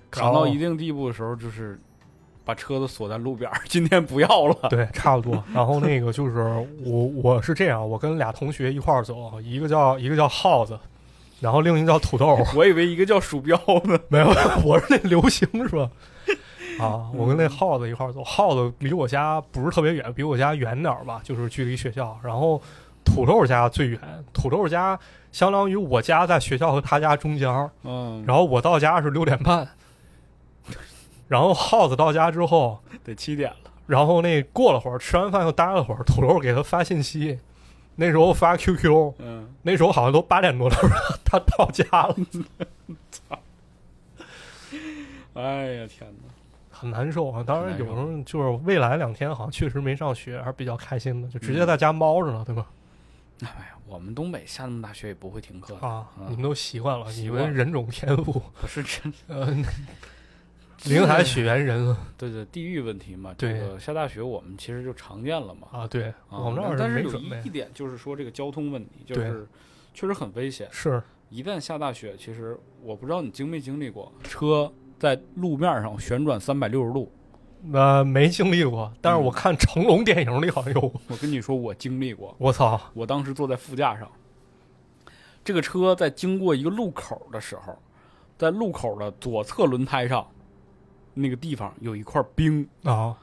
[0.10, 1.80] 扛到一定地步的时候，就是
[2.46, 4.70] 把车子锁在路边儿， 今天不要了。
[4.70, 5.44] 对，差不多。
[5.54, 6.38] 然后那个就是
[6.86, 10.78] 我，我是这样，我跟俩同学一块儿走，一个叫一个叫耗子，
[11.44, 12.40] 然后另一个叫土豆。
[12.56, 14.00] 我以为一个叫鼠标呢。
[14.08, 14.28] 没有，
[14.64, 15.90] 我是那流星是吧？
[16.80, 22.18] 啊，我跟那耗子一块儿走，耗子离我家不是特别远，比我家远点儿吧，就是距离学校。
[22.24, 22.62] 然后
[23.04, 24.00] 土豆家最远，
[24.32, 24.98] 土豆家
[25.34, 29.68] 相当于我家在学校和他家中间儿，嗯，然后我到家是六点半，
[31.28, 33.58] 然后耗子到家之后，得七点了。
[33.86, 37.38] 然后那过了会儿，吃完饭又待了会儿，土豆给他发信息，
[37.96, 40.76] 那时候发 QQ，嗯，那时候好像都八点多了，
[41.24, 42.16] 他到家了，
[43.12, 43.40] 操
[45.36, 46.30] 哎呀天哪！
[46.72, 47.44] 很难受啊。
[47.46, 52.68] 当然有时候就是未来两天好像确实没上学，还是比较开心的，就直接在家猫着呢，对吧？
[53.42, 59.48] 哎呀，我们东北下那么大雪也不会停课，啊，嗯你们都习惯了，你们人种天赋，不是真呃，
[60.86, 63.34] 林海雪原人啊对对地域问题嘛。
[63.38, 65.68] 对这个下大雪我们其实就常见了嘛。
[65.72, 69.48] 啊，对啊我们那儿但是有一一，点就是说这个交通问题，就是
[69.94, 70.68] 确实很危险。
[70.72, 77.12] 是一旦下大雪，其实我不知道你经没经历过，车在路面上旋转三百六十度。
[77.72, 84.12] 呃没经历过，但是嗯我看成龙电影里好像有， 我跟你说，我经历过，我操我当时坐在副驾上，
[85.46, 87.74] 这个车在经过一个路口的时候，
[88.38, 90.28] 在路口的左侧轮胎上，
[91.14, 92.68] 那个地方有一块冰。
[92.84, 93.16] 啊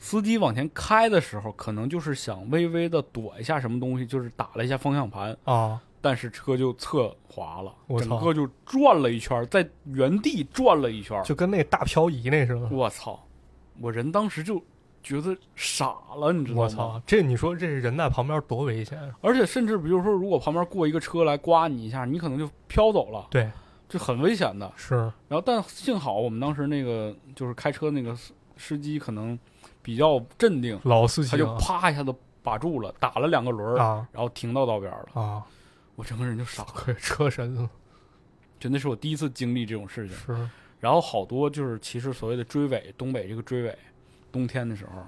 [0.00, 11.20] 司机往前开的时候，可能就是想微微的躲一下什么东西，就是打了一下方向盘，啊，但是车就侧滑了，整个就转了一圈，在原地转了一圈。
[11.24, 12.68] 就跟那大漂移那似的。
[12.68, 13.20] 我操！
[13.80, 14.62] 我人当时就
[15.02, 16.62] 觉得傻了，你知道吗？
[16.62, 17.02] 我操！
[17.04, 19.10] 这你说这人在旁边多危险啊！
[19.20, 23.50] 而且甚至比如说，如果旁边过一个车来刮你一下，你可能就飘走了，对，
[23.88, 24.70] 这很危险的。
[24.76, 24.94] 是
[25.28, 29.38] 然后，但幸好我们当时那个就是开车那个司司机可能
[29.82, 35.20] 比较镇定，老司机他就啊啪一下子把住了，打了两个轮儿，啊然后停到道边了。
[35.20, 35.42] 啊，
[35.96, 37.68] 我整个人就傻了，车神啊
[38.60, 40.16] 真的是我第一次经历这种事情。
[40.16, 43.76] 是然后好多就是其实所谓的追尾，东北这个追尾，
[44.30, 45.04] 冬天的时候，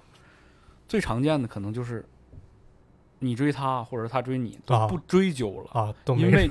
[0.88, 2.04] 最常见的可能就是
[3.20, 4.58] 你追他，或者他追你，
[4.88, 6.50] 不追究了，啊，都没因为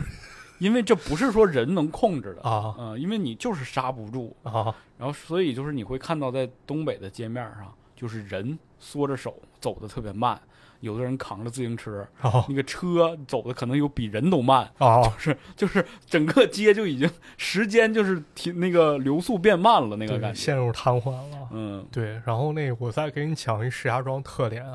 [0.59, 2.75] 因为这不是说人能控制的，啊。
[2.77, 4.73] 嗯、因为你就是刹不住，啊。
[4.97, 10.39] 然后所以就是你会看到在东北的街面上，就是人缩着手走的特别慢，
[10.81, 15.01] 有的人扛着自行车，啊那个车走的可能有比人都慢，啊！
[15.17, 21.49] 是 就是整个街就已经时间就是停那个流速变慢了那个感觉，陷入瘫痪了。
[21.51, 21.85] 嗯。
[21.91, 24.65] 对，然后那个我再给你讲一石家庄特点，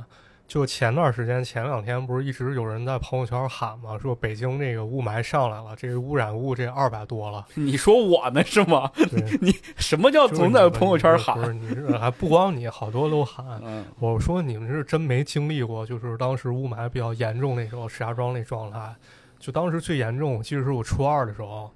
[0.47, 7.45] 就前段时间前两天不是一直有人在朋友圈喊吗，说北京这个雾霾上来了，这个污染物这二百多了。
[7.55, 8.91] 你说我呢是吗？
[9.41, 11.55] 你什么叫总在朋友圈喊不是？
[11.55, 13.61] 你是还不光你，好多都喊。
[13.65, 18.95] 嗯我说你们是真没经历过，就是当时雾霾比较严重那时候，石家庄那状态，
[19.41, 21.71] 就当时最严重，我记得是我初二的时候，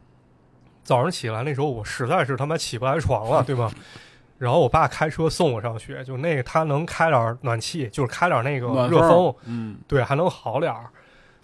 [0.85, 3.73] 早上起来那时候我实在是他妈起不来床了，对吧？
[4.39, 10.87] 然后我爸开车送我上学，就那个他能开点暖气，就是开点那个热风，嗯对，还能好点儿。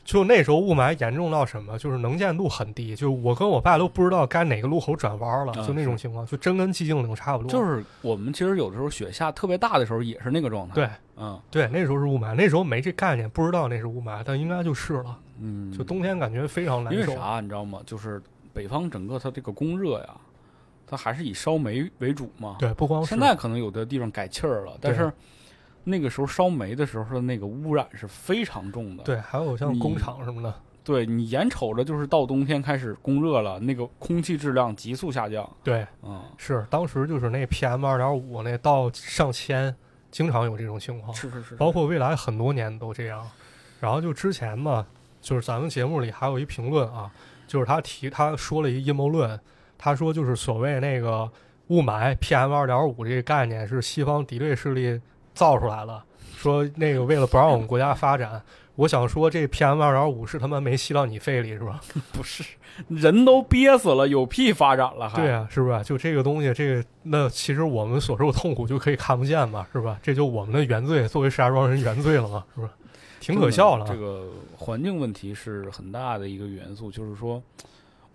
[0.04, 7.50] 就那时候雾霾严重到什么，就是能见度很低，就我跟我爸都不知道该哪个路口转弯了，啊就那种情况，就真跟寂静岭差不多。
[7.50, 10.74] 就是我们其实有的时候雪下特别大的时候也是那个状态。
[10.74, 15.18] 对，嗯对，那时候是雾霾，那时候没这概念，不知道那是雾霾，但应该就是了。
[15.40, 17.00] 嗯，就冬天感觉非常难受。
[17.00, 17.80] 因为啥你知道吗？
[17.86, 18.22] 就是
[18.52, 20.08] 北方整个它这个供热呀，
[20.86, 22.56] 它还是以烧煤为主嘛。
[22.58, 25.12] 对，不光是现在可能有的地方改气儿了，但是
[25.84, 29.04] 那个时候烧煤的时候的那个污染是非常重的。
[29.04, 35.48] 对，还有像工厂什么的，对你眼瞅着就是到冬天开始供热了，那个空气质量急速下降。
[35.62, 39.74] 对，嗯，是当时就是那 PM 二点五那到上千，
[40.10, 43.26] 经常有这种情况，是是是，包括未来很多年都这样。
[43.80, 44.86] 然后就之前嘛，
[45.20, 47.10] 就是咱们节目里还有一评论啊，
[47.46, 49.38] 就是他提他说了一阴谋论，
[49.84, 51.30] 他说就是所谓那个
[51.66, 54.98] 雾霾 PM 二点五这个概念是西方敌对势力
[55.34, 56.02] 造出来的，
[56.34, 58.40] 说那个为了不让我们国家发展。
[58.76, 61.82] 我想说，这 PM 二点五是他妈没吸到你肺里是吧？
[62.14, 62.42] 不是
[62.88, 65.20] 人都憋死了，有屁发展了还？
[65.20, 65.82] 对啊，是不是？
[65.84, 69.98] 就这个东西，这个那其实我们所受的痛苦就可以看不见嘛，是吧？
[70.02, 72.70] 这就我们的原罪，作为石家庄人原罪了嘛，是吧？
[73.20, 73.86] 挺可笑了。
[73.86, 77.42] 这个环境问题是很大的一个元素，就是说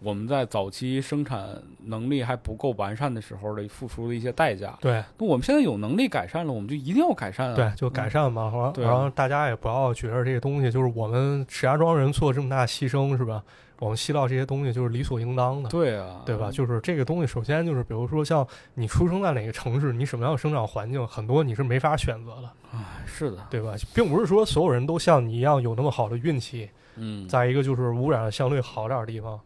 [0.01, 1.47] 我们在早期生产
[1.85, 4.77] 能力还不够完善的时候的付出的一些代价。
[4.79, 7.55] 对那我们现在有能力改善了，我们就一定要改善啊！
[7.55, 13.43] 对，就改善嘛，然后大家也不要觉得这个东西就是我们石家庄人做这么大牺牲，是吧？
[13.79, 15.69] 我们吸到这些东西就是理所应当的。
[15.69, 16.49] 对啊，对吧？
[16.51, 23.75] 就是这个东西，首先就是，比如说像你出生在哪个城市，你什么样的生长环境，很多你是没法选择的，哎，是的，对吧？
[23.93, 29.39] 并不是说所有人都像你一样有那么好的运气，嗯，再一个就是污染相对好点儿的地方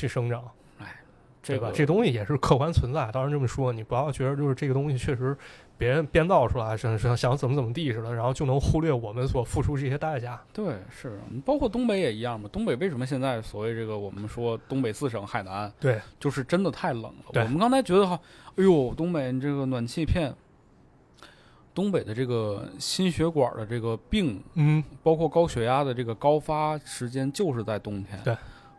[0.00, 0.42] 去生长。
[0.78, 0.86] 哎？
[1.42, 3.10] 这个这东西也是客观存在。
[3.10, 5.36] 当然这么说，你不要觉得就是这个东西确实
[5.78, 10.38] 别人编造出来，是是想怎么怎么地似的，然后就能忽略我们所付出这些代价。
[10.52, 12.48] 对是，包括东北也一样嘛。
[12.52, 17.12] 东北为什么现在所谓这个我们说东北四省海南，对，就是真的太冷了。
[17.32, 18.20] 我们刚才觉得哈，
[18.56, 20.34] 哎呦，东北这个暖气片，
[21.72, 28.36] 东北的这个心血管的这个病，嗯，包括高血压的这个高发时间就是在冬天，对，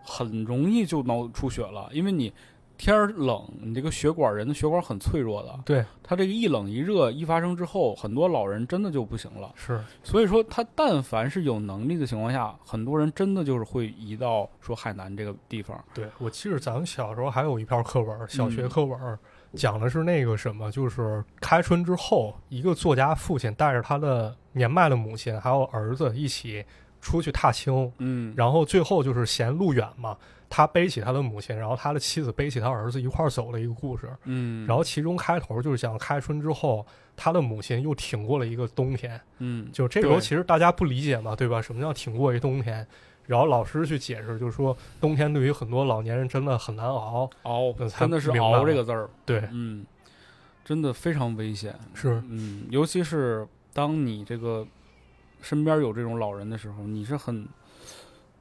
[0.09, 2.33] 很容易就脑出血了，因为你
[2.77, 9.51] 天儿冷，你这个血管人的血管很脆弱的，对，它这个一冷一热一发生之后，很多老人真的就不行了。
[9.53, 15.77] 是所以说，他但凡是有能力的情况下，很多人真的就是会移到说海南这个地方。
[15.93, 19.19] 对，我记得咱们小时候还有一篇课文，小学嗯课文，
[19.55, 26.63] 讲的是那个什么，就是开春之后，一个作家父亲带着他的年迈的母亲还有儿子一起
[27.01, 30.17] 出去踏青，嗯，然后最后就是嫌路远嘛，
[30.49, 34.09] 他背起他的母亲，然后他的妻子背起他儿子一块儿走的一个故事。
[34.25, 36.85] 嗯，然后其中开头就是讲开春之后，
[37.15, 39.19] 他的母亲又挺过了一个冬天。
[39.37, 41.61] 嗯，就这时候其实大家不理解嘛，对吧？
[41.61, 42.85] 什么叫挺过一冬天？
[43.25, 47.29] 然后老师去解释，就是说冬天对于很多老年人真的很难熬。
[47.43, 49.85] 熬真的是熬这个字儿，对，嗯，
[50.65, 51.75] 真的非常危险。
[51.93, 54.65] 是嗯，尤其是当你这个
[55.41, 57.47] 身边有这种老人的时候，你是很，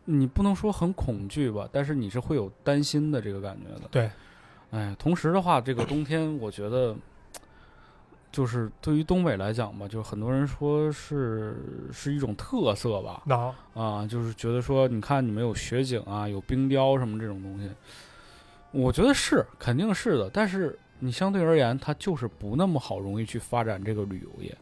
[0.04, 3.88] 你不能说很恐惧吧，但是你是会有担心的这个感觉的。
[3.90, 4.10] 对，
[4.70, 6.94] 哎，同时的话，这个冬天我觉得，
[8.30, 17.70] 就是对于东北来讲吧，就很多人说是是一种特色吧，那啊，就是觉得说，你看你们有雪景啊，有冰雕什么这种东西，
[18.70, 24.56] 我觉得是肯定是的，但是你相对而言，它就是不那么好容易去发展这个旅游业，是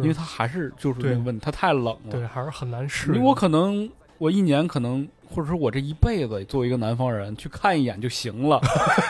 [0.00, 2.10] 因为它还是就是那对个问题，它太冷了。
[2.10, 3.24] 对，还是很难适因为应。
[3.24, 3.88] 我可能
[4.18, 8.60] 我一年可能，或者说我这一辈子作为一个南方人去看一眼就行了，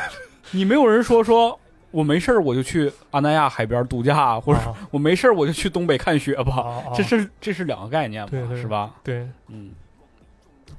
[0.50, 1.58] 你没有人说说。
[1.90, 8.94] 我没事儿我就去阿那亚海边度假，或者啊我没事儿我就去东北看雪吧，啊啊这是这是两个概念嘛，对对是吧？
[9.04, 9.72] 对嗯，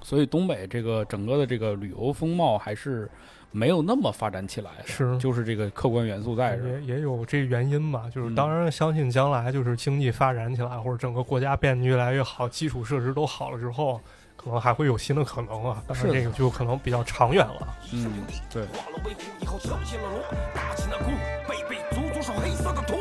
[0.02, 3.08] 所以东北这个整个的这个旅游风貌还是
[3.54, 6.68] 没有那么发展起来，是就是这个客观元素在这。
[6.68, 14.02] 也也有这原因吧，就是嗯当然相信将来就是经济发展起来，或者整个国家变得越来越好，基础设施都好了之后，
[14.36, 15.84] 可能还会有新的可能啊。
[15.88, 17.78] 但是这个就可能比较长远了。
[17.94, 18.12] 嗯，
[18.52, 20.20] 对，化了为虎以后跳进了龙，
[20.56, 21.12] 打起了鼓，
[21.48, 22.98] 背背足足是黑色的土。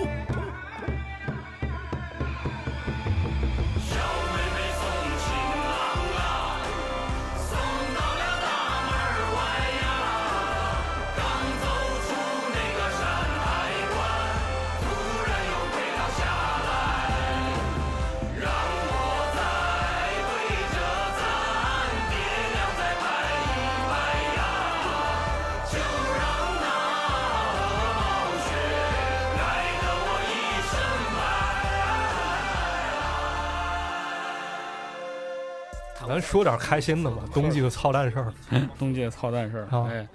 [36.12, 38.32] 咱说点开心的吧，冬季的操蛋事儿。
[38.78, 40.06] 冬季的操蛋事儿，好哎，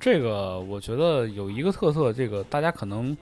[0.00, 3.16] 这个我觉得有一个特色，这个大家可能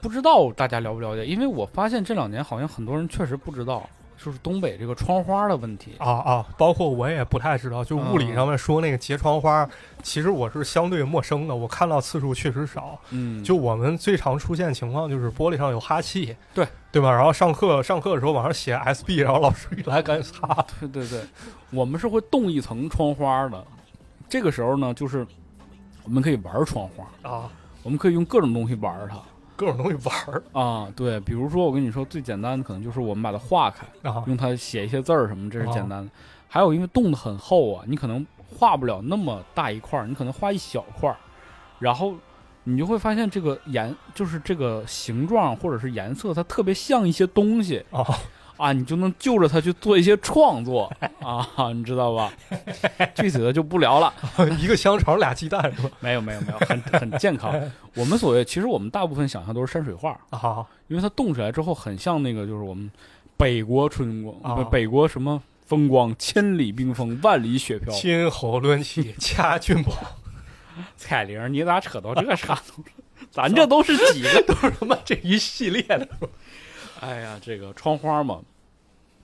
[0.00, 1.26] 不知道，大家了不了解？
[1.26, 3.86] 因为我发现这两年好像很多人确实不知道，
[4.24, 5.92] 就是东北这个窗花的问题。
[5.98, 9.68] 啊啊，包括我也不太知道，就物理嗯上面说那个结窗花，
[10.02, 12.98] 其实我是相对陌生的，我看到次数确实少。
[13.10, 17.10] 嗯，就我们最常出现情况就是玻璃上有哈气，对对吧？
[17.10, 20.64] 然后上课上课的时候往上写 SB，然后老师一来赶紧擦。
[20.80, 21.20] 对对对，
[21.70, 23.62] 我们是会冻一层窗花的。
[24.28, 25.26] 这个时候呢，就是
[26.04, 27.50] 我们可以玩窗花，啊，
[27.82, 29.18] 我们可以用各种东西玩它。
[29.56, 36.10] 各种东西玩儿啊，对，比如说我跟你说最简单的，可能就是我们把它化开，啊用它写一些字儿什么，这是简哦单的。
[36.48, 41.16] 还有因为冻得很厚啊，你可能画不了那么大一块儿，你可能画一小块儿，
[41.78, 42.14] 然后
[42.62, 48.04] 你就会发现这个颜就是这个形状或者是颜色，它特别像一些东西啊
[48.56, 50.90] 啊，你就能就着它去做一些创作
[51.20, 52.32] 啊，你知道吧？
[53.14, 54.12] 具体的就不聊了。
[54.60, 55.90] 一个香肠俩鸡蛋是吧？
[56.00, 57.52] 没有没有没有，很很健康。
[57.94, 62.90] 我们所谓其实我们大部分想象都是山水画，啊因为它动起来之后很像那个就是我们
[63.36, 67.92] 北国春光，啊北国什么风光，千里冰封，万里雪飘。
[67.94, 69.92] 金猴抡起掐俊宝，
[70.96, 72.82] 彩铃，你咋扯到这上头？
[73.30, 74.42] 咱这都是几个？
[74.46, 76.06] 都是他妈这一系列的。
[77.04, 78.40] 哎呀，这个窗花嘛，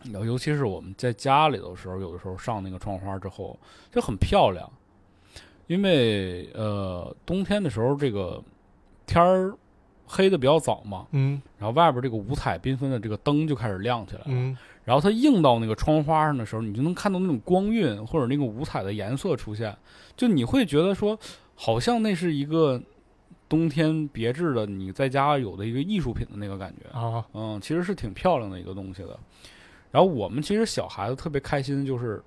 [0.04, 3.58] 然后尤其是我们在家里的时候，有的时候上那个窗花之后
[3.90, 4.70] 就很漂亮，
[5.66, 8.42] 因为呃冬天的时候这个
[9.06, 9.54] 天儿
[10.06, 11.40] 黑的比较早嘛，嗯。
[11.58, 14.26] 然后外边这个五彩缤纷的这个灯就开始亮起来了。
[14.26, 14.54] 嗯。
[14.84, 19.74] 然后它映到那个窗花上的时候，你就能看到那种光晕或者那个五彩的颜色出现，
[20.16, 21.18] 就你会觉得说，
[21.54, 22.82] 好像那是一个
[23.50, 26.98] 冬天别致的你在家有的一个艺术品的那个感觉。
[26.98, 29.18] 啊嗯，其实是挺漂亮的一个东西的。
[29.90, 32.22] 然后我们其实小孩子特别开心，就是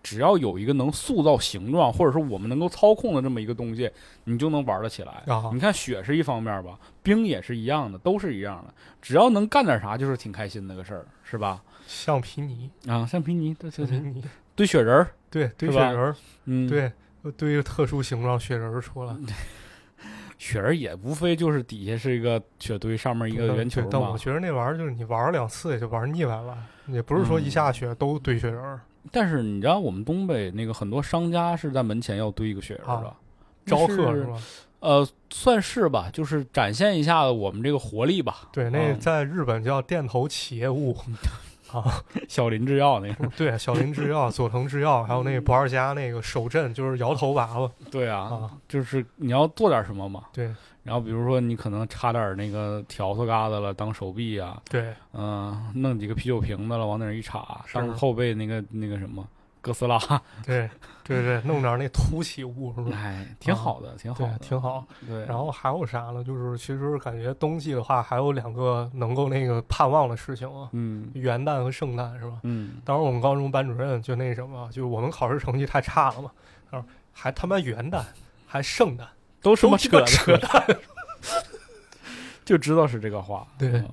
[0.00, 3.90] 只要有一个能塑造形状，或者说我们能够操控的这么一个东西，
[4.24, 5.24] 你就能玩得起来。
[5.26, 8.72] 啊你看雪是一方面吧，冰也是一样的，都是一样的。
[9.02, 11.60] 只要能干点啥，就是挺开心的个事儿，是吧？
[11.88, 16.92] 橡皮泥，啊，橡皮泥，对对对，橡皮泥，堆雪人儿，对堆雪人儿，嗯，，对
[17.36, 19.16] 堆个特殊形状雪人儿出来。
[20.40, 24.16] 雪人也无非就是底下是一个雪堆，上面一个圆球嘛但我。
[24.16, 28.80] 觉得那玩意儿就是你玩儿两次也就玩儿腻歪了，也不是说一嗯下雪都堆雪人儿，
[29.12, 33.14] 但是你知道，我们东北那个很多商家是在门前要堆一个雪人的，啊
[33.66, 34.42] 招客是是吧？
[34.80, 38.48] 呃，算是吧，就是展现一下我们这个活力吧。
[38.50, 40.96] 对，那嗯在日本叫电头企业物
[41.72, 47.70] 啊，小林制药那个，对，小林制药、佐藤制药，还有那个不二家那个手震，就是摇头娃娃。
[47.90, 50.24] 对啊，啊，就是你要做点什么嘛。
[50.32, 50.54] 对。
[50.82, 54.94] 然后比如说你可能插点那个条子疙瘩了当手臂啊，对。
[55.12, 59.26] 嗯、弄几个啤酒瓶子了往那儿一插，是当后背那个那个什么
[59.60, 59.98] 哥斯拉，
[60.44, 60.68] 对
[61.16, 62.96] 对对，弄点那凸起物是吧？
[62.96, 64.86] 哎，挺好的，挺好挺好。
[65.06, 65.24] 对。
[65.26, 66.22] 然后还有啥呢？
[66.24, 72.40] 就是其实感觉冬季的话，还有两个能够那个盼望的事情啊，嗯元旦和圣诞是吧？
[72.44, 76.30] 嗯，当时我们高中班主任就那什么，就是我们考试成绩太差了嘛，
[76.70, 78.02] 他说还他妈元旦
[78.46, 79.06] 还圣诞，
[79.42, 80.64] 都他妈鸡巴扯淡，
[82.44, 83.46] 就知道是这个话。
[83.58, 83.88] 对嗯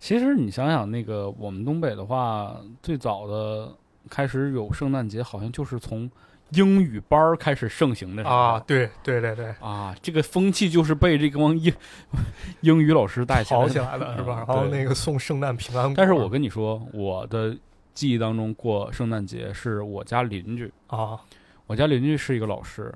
[0.00, 3.72] 其实你想想，那个我们东北的话，最早的
[4.10, 6.10] 开始有圣诞节，好像就是从
[6.56, 8.34] 英语班儿开始盛行的时候。
[8.34, 11.72] 啊，对对对对，啊，这个风气就是被这帮英
[12.62, 13.66] 英语老师带起来的。
[13.66, 14.44] 好起来了是吧？
[14.48, 17.56] 嗯然后那个送圣诞平安果，但是我跟你说，我的
[17.92, 21.18] 记忆当中过圣诞节是我家邻居，啊。
[21.66, 22.94] 我家邻居是一个老师，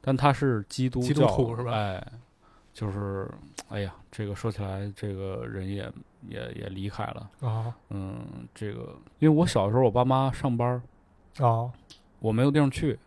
[0.00, 1.72] 但他是基督基督教徒是吧？
[1.72, 2.04] 哎，
[2.74, 3.30] 就是
[3.68, 5.88] 哎呀，这个说起来，这个人也
[6.28, 7.30] 也也离开了。
[7.40, 7.72] 啊。
[7.90, 8.18] 嗯，
[8.52, 11.70] 这个因为我小时候我爸妈上班儿，啊
[12.20, 12.98] 我没有地方去，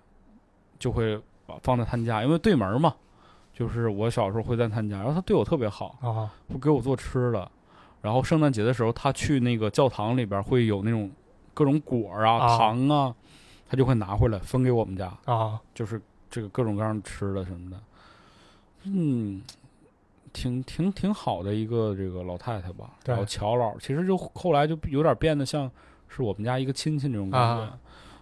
[0.79, 2.95] 就会把放在他们家，因为对门嘛。
[3.53, 7.51] 就是我小时候会在他们家，然后他对我特别好，啊会给我做吃的。
[8.01, 11.11] 然后圣诞节的时候，他去那个教堂里边会有那种
[11.53, 13.13] 各种果儿啊、啊糖啊，
[13.69, 15.15] 他就会拿回来分给我们家。
[15.25, 17.79] 啊就是这个各种各样的吃的什么的，
[18.85, 19.43] 嗯，
[20.33, 22.91] 挺挺挺好的一个这个老太太吧。
[23.05, 25.69] 然后乔老其实就后来就有点变得像
[26.07, 27.77] 是我们家一个亲戚那种感觉，啊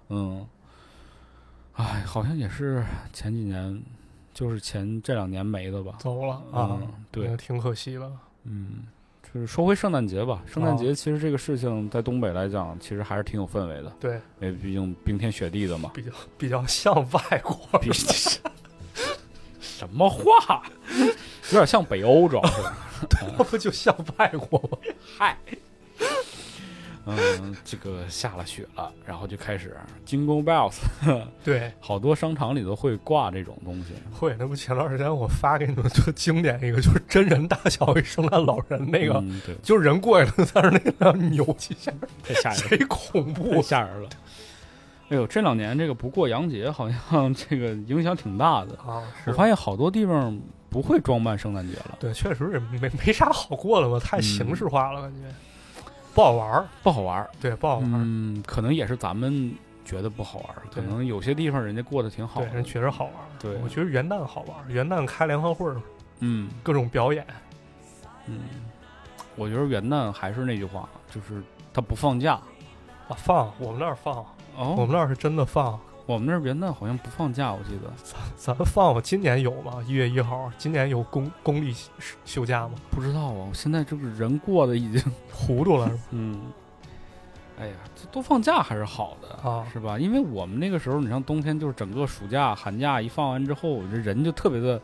[0.10, 0.46] 嗯，
[1.80, 3.82] 哎，好像也是前几年，
[4.34, 5.94] 就是前这两年没的吧。
[5.98, 8.12] 走了啊嗯，，对，挺可惜的
[8.44, 8.86] 嗯，
[9.24, 10.44] 就是说回圣诞节吧。
[10.46, 15.90] 圣诞哦节其实这个事情在东北来讲，其实还是挺有氛围的，对，因为毕竟冰天雪地的嘛。
[15.94, 20.62] 比较比较像外国比什么话？
[21.52, 22.62] 有点像北欧，主要是。
[23.38, 24.78] 那不就像外国吗？
[25.18, 25.38] 嗨，
[27.42, 30.78] 嗯，这个下了雪了，然后就开始 Jingle Bells，
[31.44, 33.94] 对，好多商场里头会挂这种东西。
[34.12, 41.92] 会，那不前段时间我发给你们最经典一个，就是真人大小一圣诞老人那个，嗯、对，就是人过去了，在那那样扭几下，
[42.24, 44.10] 太吓人了，贼恐太怖吓人了。
[45.10, 48.76] 哎呦，这两年这个不过洋节，好像这个影响挺大的。
[48.78, 49.02] 啊！
[49.26, 50.40] 我发现好多地方
[50.70, 55.28] 不会装扮圣诞节了，对，确实也没没啥好过的吧，太形式化了，感觉
[56.20, 56.68] 不好玩儿。
[56.84, 57.30] 不好玩儿。
[57.40, 58.02] 对，不好玩儿。
[58.04, 59.56] 嗯，可能也是咱们
[59.86, 62.56] 觉得不好玩儿，可能有些地方人家过得挺好对，的。
[62.56, 63.28] 人确实好玩儿。
[63.40, 65.82] 对我觉得元旦好玩儿，元旦开联欢会儿，
[66.20, 67.26] 嗯各种表演。
[68.26, 68.42] 嗯，
[69.38, 71.42] 我觉得元旦还是那句话，就是
[71.74, 72.34] 他不放假。
[73.08, 74.18] 啊，放我们那儿放，
[74.58, 75.80] 哦，我们那儿是真的放。
[76.10, 79.74] 我们那儿元旦好像不放假，我记得咱咱放，今年有吗？
[79.86, 81.92] 一月一号，今年有公公历休
[82.26, 82.74] 休假吗？
[82.90, 83.30] 不知道啊。
[83.30, 85.00] 我现在这个人过得已经，
[85.32, 86.42] 糊涂了嗯，
[87.60, 90.00] 哎呀，这多放假还是好的，啊是吧？
[90.00, 94.82] 因为我们那个时候，你像冬天就是整个暑假、寒假一放完之后，这人就特别的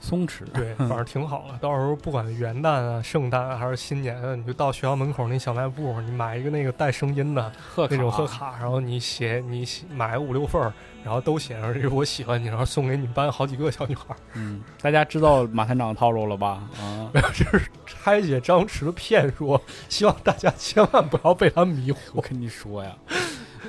[0.00, 0.44] 松弛。
[0.52, 1.58] 对， 反正挺好的。
[1.58, 10.72] 到时候不管元旦啊、圣诞啊还是新年啊，你就到学校门口那小卖部，你买一个那个带声音的贺那种贺卡，然后你写你写买五六份儿，
[11.04, 14.14] 然后都写上这个我喜欢你，然后送给你们班好几个小女孩。
[14.34, 16.62] 嗯，大家知道马探长的套路了吧？
[16.80, 22.22] 啊， 这是拆解张弛的骗术，希望大家千万不要被他迷惑我。
[22.22, 22.96] 跟你说呀，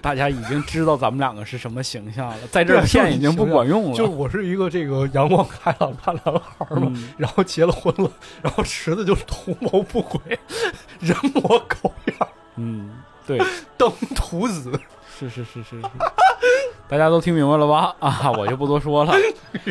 [0.02, 3.96] 大家已经知道咱们两个是什么形象了，在这儿骗已经不管用了。
[3.96, 10.20] 就我是一个这个阳光开朗大男孩嘛，嗯然后结了婚了，然后池子就是图谋不轨，
[11.00, 12.90] 人模狗样，嗯，
[13.26, 13.40] 对，
[13.78, 14.80] 登徒子。
[15.20, 15.88] 是是是是是，
[16.90, 17.94] 大家都听明白了吧？
[18.00, 19.14] 啊， 我就不多说了。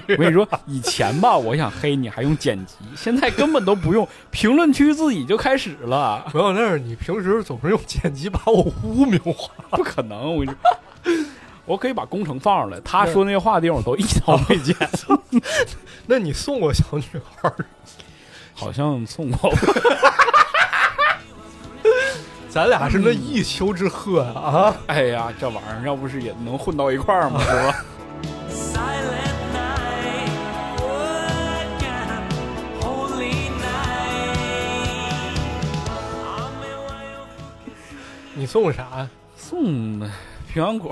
[0.09, 6.27] 我跟你说，以前吧，我想黑你还用剪辑，现在根本都不用，评论区自己就开始了。
[6.31, 9.51] 不要，那是你平时总是用剪辑把我污名化。
[9.71, 11.27] 不可能，我跟你说，
[11.64, 14.77] 我可以把工程放上来，他说那些话的地方我都一刀没剪，
[16.07, 17.05] 那你送过小女
[17.41, 17.51] 孩？
[18.55, 19.51] 好像送过。
[22.57, 24.75] 咱俩是那一丘之貉啊！
[24.75, 27.39] 嗯、哎呀，这玩意儿要不是也能混到一块儿吗？
[27.39, 27.85] 是吧？
[38.33, 39.07] 你送啥？
[39.37, 40.01] 送
[40.51, 40.91] 平安果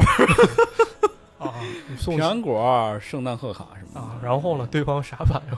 [1.38, 1.48] 啊！
[1.88, 4.00] 你送平安果、圣诞贺卡什么的。
[4.00, 4.68] 啊、然后呢？
[4.70, 5.56] 对方啥反应？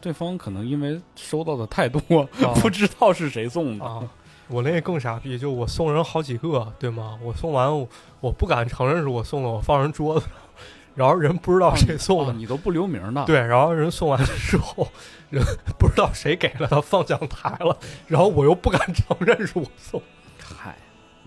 [0.00, 2.00] 对方可能因为收到的太多，
[2.62, 3.84] 不知道是谁送的。
[3.84, 4.00] 啊
[4.48, 7.18] 我那更傻逼，就我送人好几个，对吗？
[7.22, 7.88] 我送完我
[8.20, 10.32] 我不敢承认是我送的，我放人桌子上，
[10.94, 14.86] 然后人不知道谁送的，哦你都不留名的。，对，然后人送完之后，
[15.30, 15.42] 人
[15.78, 17.76] 不知道谁给了他放讲台了，
[18.06, 20.00] 然后我又不敢承认是我送，
[20.42, 20.76] 嗨，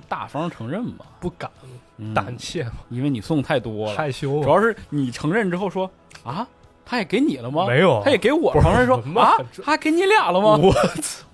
[0.07, 1.49] 大方承认吧，不敢，
[1.97, 3.95] 嗯胆怯嘛，因为你送太多了。
[3.95, 5.89] 害羞主要是你承认之后说
[6.23, 6.47] 啊，
[6.85, 7.65] 他也给你了吗？
[7.65, 8.53] 没有他也给我。
[8.53, 10.55] 不是旁人说啊，他还给你俩了吗？
[10.55, 11.25] 我操，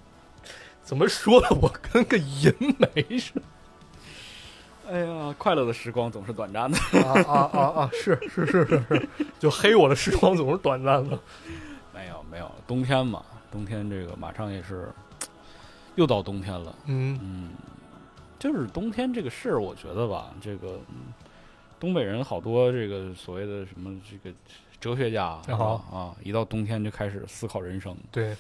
[0.84, 1.50] 怎么说的？
[1.62, 3.42] 我跟个银梅似的。
[4.90, 6.78] 哎呀，快乐的时光总是短暂的。
[6.78, 7.90] 啊啊啊啊！
[7.94, 9.10] 是是是是是，
[9.40, 11.18] 就黑我的时光总是短暂的。
[11.94, 14.90] 没有没有，冬天嘛，冬天这个马上也是
[15.96, 16.76] 又到冬天了。
[16.86, 17.50] 嗯嗯，
[18.38, 21.14] 就是冬天这个事儿，我觉得吧，这个、嗯
[21.80, 24.34] 东北人好多这个所谓的什么这个
[24.80, 28.34] 哲学家是吧啊，一到冬天就开始思考人生，对，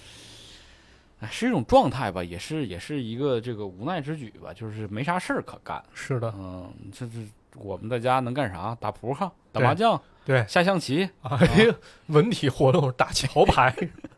[1.24, 5.82] 哎，是一种状态吧，也是也是一个这个无奈之举吧，就是没啥事儿可干。
[5.94, 7.14] 是的，嗯，这这
[7.56, 8.76] 我们在家能干啥？
[8.82, 10.46] 打扑克、打麻将、对。
[10.48, 11.76] 下象棋、哎呀，
[12.08, 13.74] 文体活动打桥牌，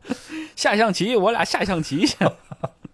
[0.55, 2.17] 下象棋，我俩下象棋去。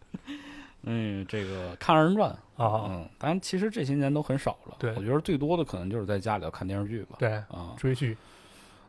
[0.84, 4.76] 嗯，这个看二人转啊，嗯，当然其实这些年都很少了。
[4.80, 7.16] 对我觉得最多的可能就是在家里头看电视剧吧。
[7.20, 8.18] 对，啊，追剧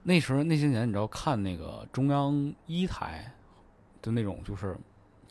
[0.03, 3.31] 那时候那些年，你知道看那个中央一台
[4.01, 4.75] 的那种，就是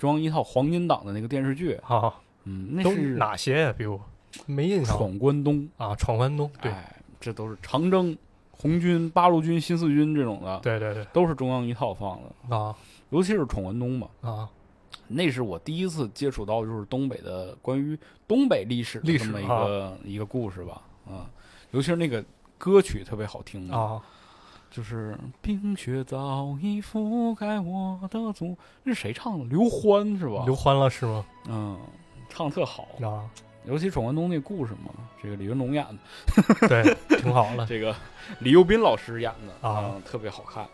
[0.02, 2.12] 中央一套黄金档的那个电视剧，啊，
[2.46, 3.76] 嗯，那都是哪些呀？
[3.78, 4.02] 比如
[4.48, 4.98] 没印象。
[4.98, 6.72] 闯关东，啊，闯关东，对。
[6.72, 8.18] 哎，这都是长征、
[8.50, 11.06] 红军、八路军、新四军这种的，对对对。
[11.14, 12.56] 都是中央一套放的。
[12.56, 12.76] 啊。
[13.12, 14.50] 尤其是闯关东嘛，啊，
[15.08, 17.96] 那是我第一次接触到就是东北的关于
[18.28, 21.30] 东北历史历史这么一个、一个故事吧，啊，
[21.70, 22.26] 尤其是那个
[22.58, 24.02] 歌曲特别好听嘛啊，
[24.72, 29.46] 就是冰雪早已覆盖我的足，这是谁唱的？
[29.46, 30.44] 刘欢是吧？
[30.46, 31.26] 刘欢了是吗？
[31.50, 31.78] 嗯，
[32.30, 33.30] 唱得特好，啊，
[33.66, 34.92] 尤其闯关东那故事嘛，
[35.22, 37.66] 这个李云龙演的， 对，挺好了。
[37.70, 37.94] 这个
[38.40, 39.92] 李幼斌老师演的啊。
[39.94, 40.66] 嗯特别好看，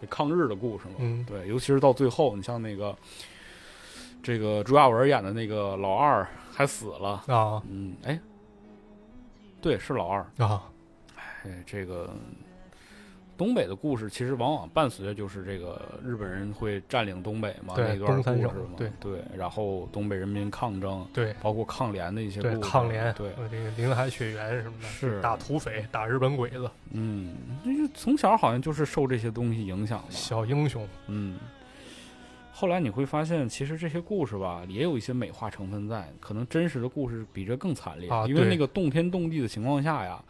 [0.00, 1.24] 这抗日的故事嘛，嗯。
[1.24, 2.96] 对，尤其是到最后，你像那个
[4.22, 7.60] 这个朱亚文演的那个老二还死了，啊。
[7.68, 8.18] 嗯，哎，
[9.60, 10.62] 对，是老二，啊，
[11.44, 12.14] 哎，这个
[13.40, 18.92] 东北的故事其实往往伴随着就是这个日本人会占领东北嘛，那段故事嘛，对。
[19.00, 21.34] 对，然后东北人民抗争，对。
[21.40, 25.22] 包括抗联的一些故对，事，抗联，对，呃这个林海雪原什么的，是。
[25.22, 27.34] 打土匪，打日本鬼子，嗯，
[27.64, 30.86] 这就从小好像就是受这些东西影响的，小英雄。
[31.06, 31.38] 嗯。
[32.52, 40.22] 后来你会发现，其实这些故事吧，也有一些美化成分在，可能真实的故事比这更惨烈，啊因为那个动天动地的情况下呀，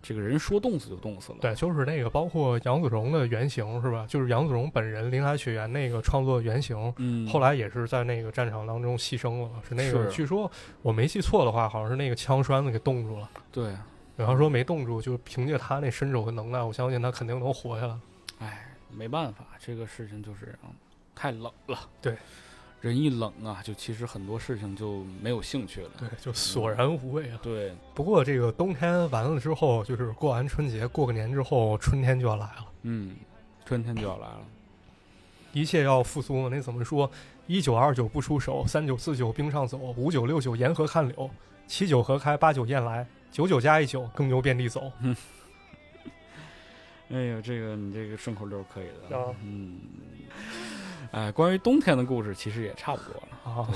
[0.00, 4.06] 这个人说冻死就冻死了，对，就是那个，包括杨子荣的原型是吧？
[4.08, 9.50] 就是杨子荣本人林海雪原那个创作原型，嗯，后来也是在那个战场当中牺牲了。
[9.68, 10.50] 是那个，据说
[10.82, 13.28] 我没记错的话，好像是那个枪栓子给冻住了。
[13.50, 13.72] 对，
[14.16, 17.98] 比方说没冻住，就凭借他那身手和能耐，我相信他肯定能活下来。
[18.38, 20.70] 哎，没办法，这个事情就是嗯
[21.14, 21.78] 太冷了。
[22.00, 22.16] 对，
[22.80, 25.90] 人一冷啊，就其实很多事情就没有兴趣了。
[25.98, 27.38] 对，就索然无味了。
[27.42, 33.16] 对，不过这个冬天完了之后，就是过完春节，过个年之后，春天就要来了，嗯，
[33.64, 34.40] 春天就要来了。
[35.52, 36.48] 一切要复苏嘛。
[36.50, 37.10] 那怎么说？
[37.46, 41.30] 一九二九不出手，三九四九冰上走，五九六九沿河看柳，
[41.66, 44.92] 七九河开，八九雁来，九九加一九，更牛遍地走。
[45.00, 45.16] 嗯
[47.10, 49.18] 哎呀，这个你这个顺口溜可以的。
[49.18, 49.80] 啊嗯，
[51.10, 53.28] 哎，关于冬天的故事其实也差不多了。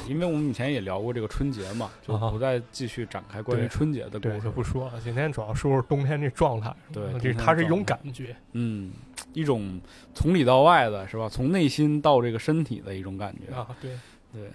[0.06, 4.52] 因为我们以前也聊过这个春节嘛，就啊不再继续展开关于春节的故对，事就。
[4.52, 5.00] 不说了。
[5.02, 6.74] 今天主要说说冬天这状态。
[6.92, 8.36] 对这天它是一种感觉。
[8.52, 8.92] 嗯，
[9.32, 9.80] 一种
[10.14, 11.28] 从里到外的是吧？
[11.28, 13.54] 从内心到这个身体的一种感觉。
[13.54, 13.98] 啊，对
[14.32, 14.50] 对，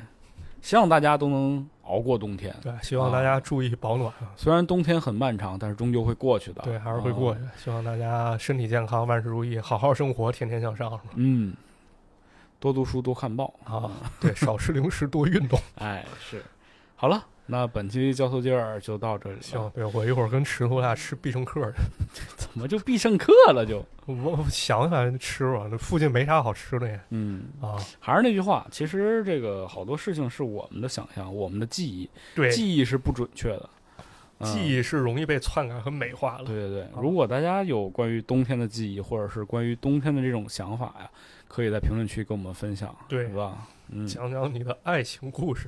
[0.62, 2.56] 希望大家都能熬过冬天。
[2.62, 4.32] 对，希望大家注意保暖啊。
[4.36, 6.62] 虽然冬天很漫长，但是终究会过去的。
[6.62, 7.64] 对，还是会过啊去。
[7.64, 11.56] 希望大家身体健康，万事如意，好好生活，天天向上嗯，
[12.60, 13.54] 多读书，多看报。
[13.64, 15.60] 啊，对，少吃零食，多运动。
[15.80, 16.44] 哎，是。
[16.96, 19.42] 好了，那本期交头接耳就到这里了。
[19.42, 21.78] 行，，对我一会儿跟石头俩吃必胜客去。
[22.36, 23.86] 怎么就必胜客了就？
[24.08, 27.00] 我我想想吃吧，这附近没啥好吃的呀。
[27.12, 33.70] 嗯，啊，还是那句话，其实这个好多事情是我们的想象，我们的记忆，对，记忆是不准确的。
[33.70, 33.74] 嗯
[34.40, 36.44] 记忆是容易被篡改和美化了。
[36.44, 41.10] 对对对，如果大家有关于冬天的记忆，或者是关于冬天的这种想法呀，
[41.48, 43.68] 可以在评论区跟我们分享，对吧？
[43.90, 45.68] 嗯，讲讲你的爱情故事。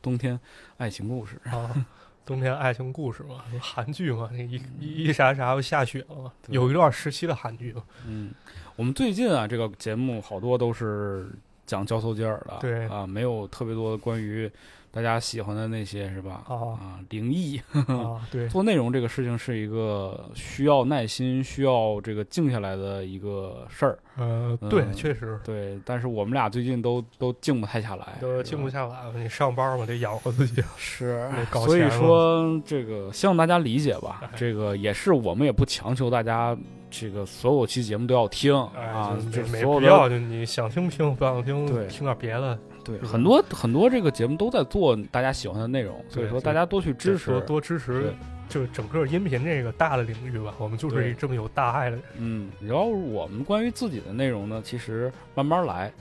[0.00, 0.38] 冬天
[0.78, 1.86] 爱情故事，啊，
[2.26, 8.32] 冬天爱情故事嘛，韩剧嘛，那一一一啥啥又下雪了嘛，有一段时期的韩剧嘛，嗯，
[8.74, 11.30] 我们最近啊，这个节目好多都是
[11.66, 12.88] 讲交头接耳的，对。
[12.88, 14.50] 啊，没有特别多的关于
[14.92, 16.42] 大家喜欢的那些是吧？
[16.46, 23.98] 啊啊，灵异啊， 对，做内容这个事情是一个需要耐心、需要这个静下来的一个事儿。
[24.18, 29.14] 呃，对，嗯确实对，但是我们俩最近都都静不太下来，都静不下来了。
[29.16, 30.62] 你上班嘛，得养活自己。
[30.76, 34.28] 是 搞所以说这个希望大家理解吧哎。
[34.36, 36.54] 这个也是我们也不强求大家
[36.90, 47.60] 这个所有期节目都要听哎，啊，就就是没没必要，就你想听听，不想听对听点别的，对，很多很多这个节目都在做大家喜欢的内容，所以说大家多去支持多。
[47.60, 48.12] 支持，
[48.48, 50.54] 就是整个音频这个大的领域吧。
[50.58, 52.04] 我们就是一这么有大爱的人。
[52.18, 55.92] 嗯，然后我们关于自己的内容呢，其实慢慢来。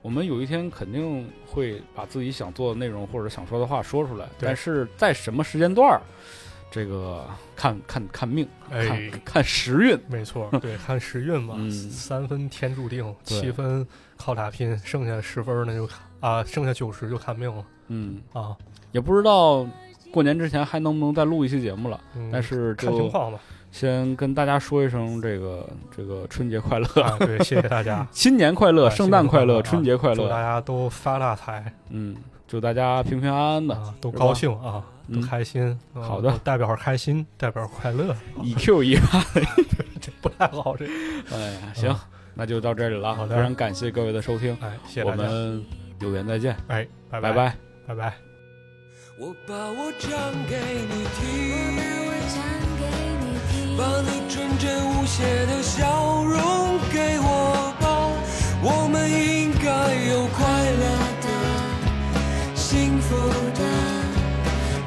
[0.00, 6.00] 我们有一天肯定会把自己想做的内容或者想说的话说出来，但是在什么时间段儿，
[6.70, 9.98] 这个看看看命，哎看看时运。
[10.08, 13.84] 没错，对， 看时运嘛，嗯三分天注定，七分
[14.16, 17.64] 靠打拼，剩下十分呢就看啊，剩下九十就看命了。
[17.88, 18.56] 嗯，啊。
[18.92, 19.66] 也不知道
[20.10, 23.38] 过年之前还能不能再录一期节目了，嗯但是就看情况吧。
[23.70, 30.16] 先跟大家说一声这个这个春节快乐，啊，对， 谢谢大家，新年快乐，啊圣诞快乐，春节快乐。
[30.16, 30.36] 祝大。
[30.40, 31.70] 家都发大财。
[31.90, 32.16] 嗯，
[32.46, 33.74] 祝大家平平安安的。
[33.74, 34.82] 啊，都高兴啊，
[35.12, 35.78] 都嗯开心。
[35.92, 36.32] 啊好的。
[36.42, 38.94] 代表开心，代表快乐，EQ 一，
[40.00, 40.86] 这不太好，这。
[41.30, 41.94] 哎呀，行，
[42.34, 43.14] 那就到这里了。
[43.14, 45.64] 好非常感谢各位的收听，哎，谢谢我大家，们
[46.00, 47.56] 有缘再见，哎，拜拜拜拜。
[47.88, 48.14] 拜拜。
[49.18, 50.10] 我把我唱
[50.48, 50.56] 给
[50.88, 52.36] 你听，把我唱
[52.78, 52.82] 给
[53.20, 57.84] 你听，把你纯真无邪的笑容给我吧，
[58.62, 59.66] 我们应该
[60.08, 60.38] 有快
[60.70, 60.82] 乐
[61.22, 61.26] 的、
[62.54, 63.16] 幸福
[63.54, 63.60] 的、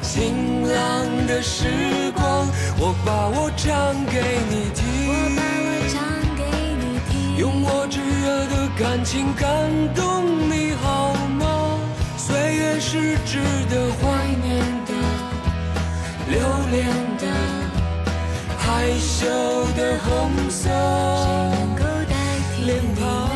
[0.00, 2.48] 晴朗的时光。
[2.78, 3.22] 我把。
[3.34, 4.20] 我唱给
[4.50, 4.82] 你听，
[7.42, 11.76] 用我炙热的感情感动你好吗？
[12.16, 14.04] 岁月是值得怀
[14.44, 14.90] 念的
[16.30, 16.38] 留
[16.70, 16.86] 恋
[17.18, 17.26] 的
[18.56, 19.26] 害羞
[19.76, 20.70] 的红色。
[22.64, 23.31] 脸庞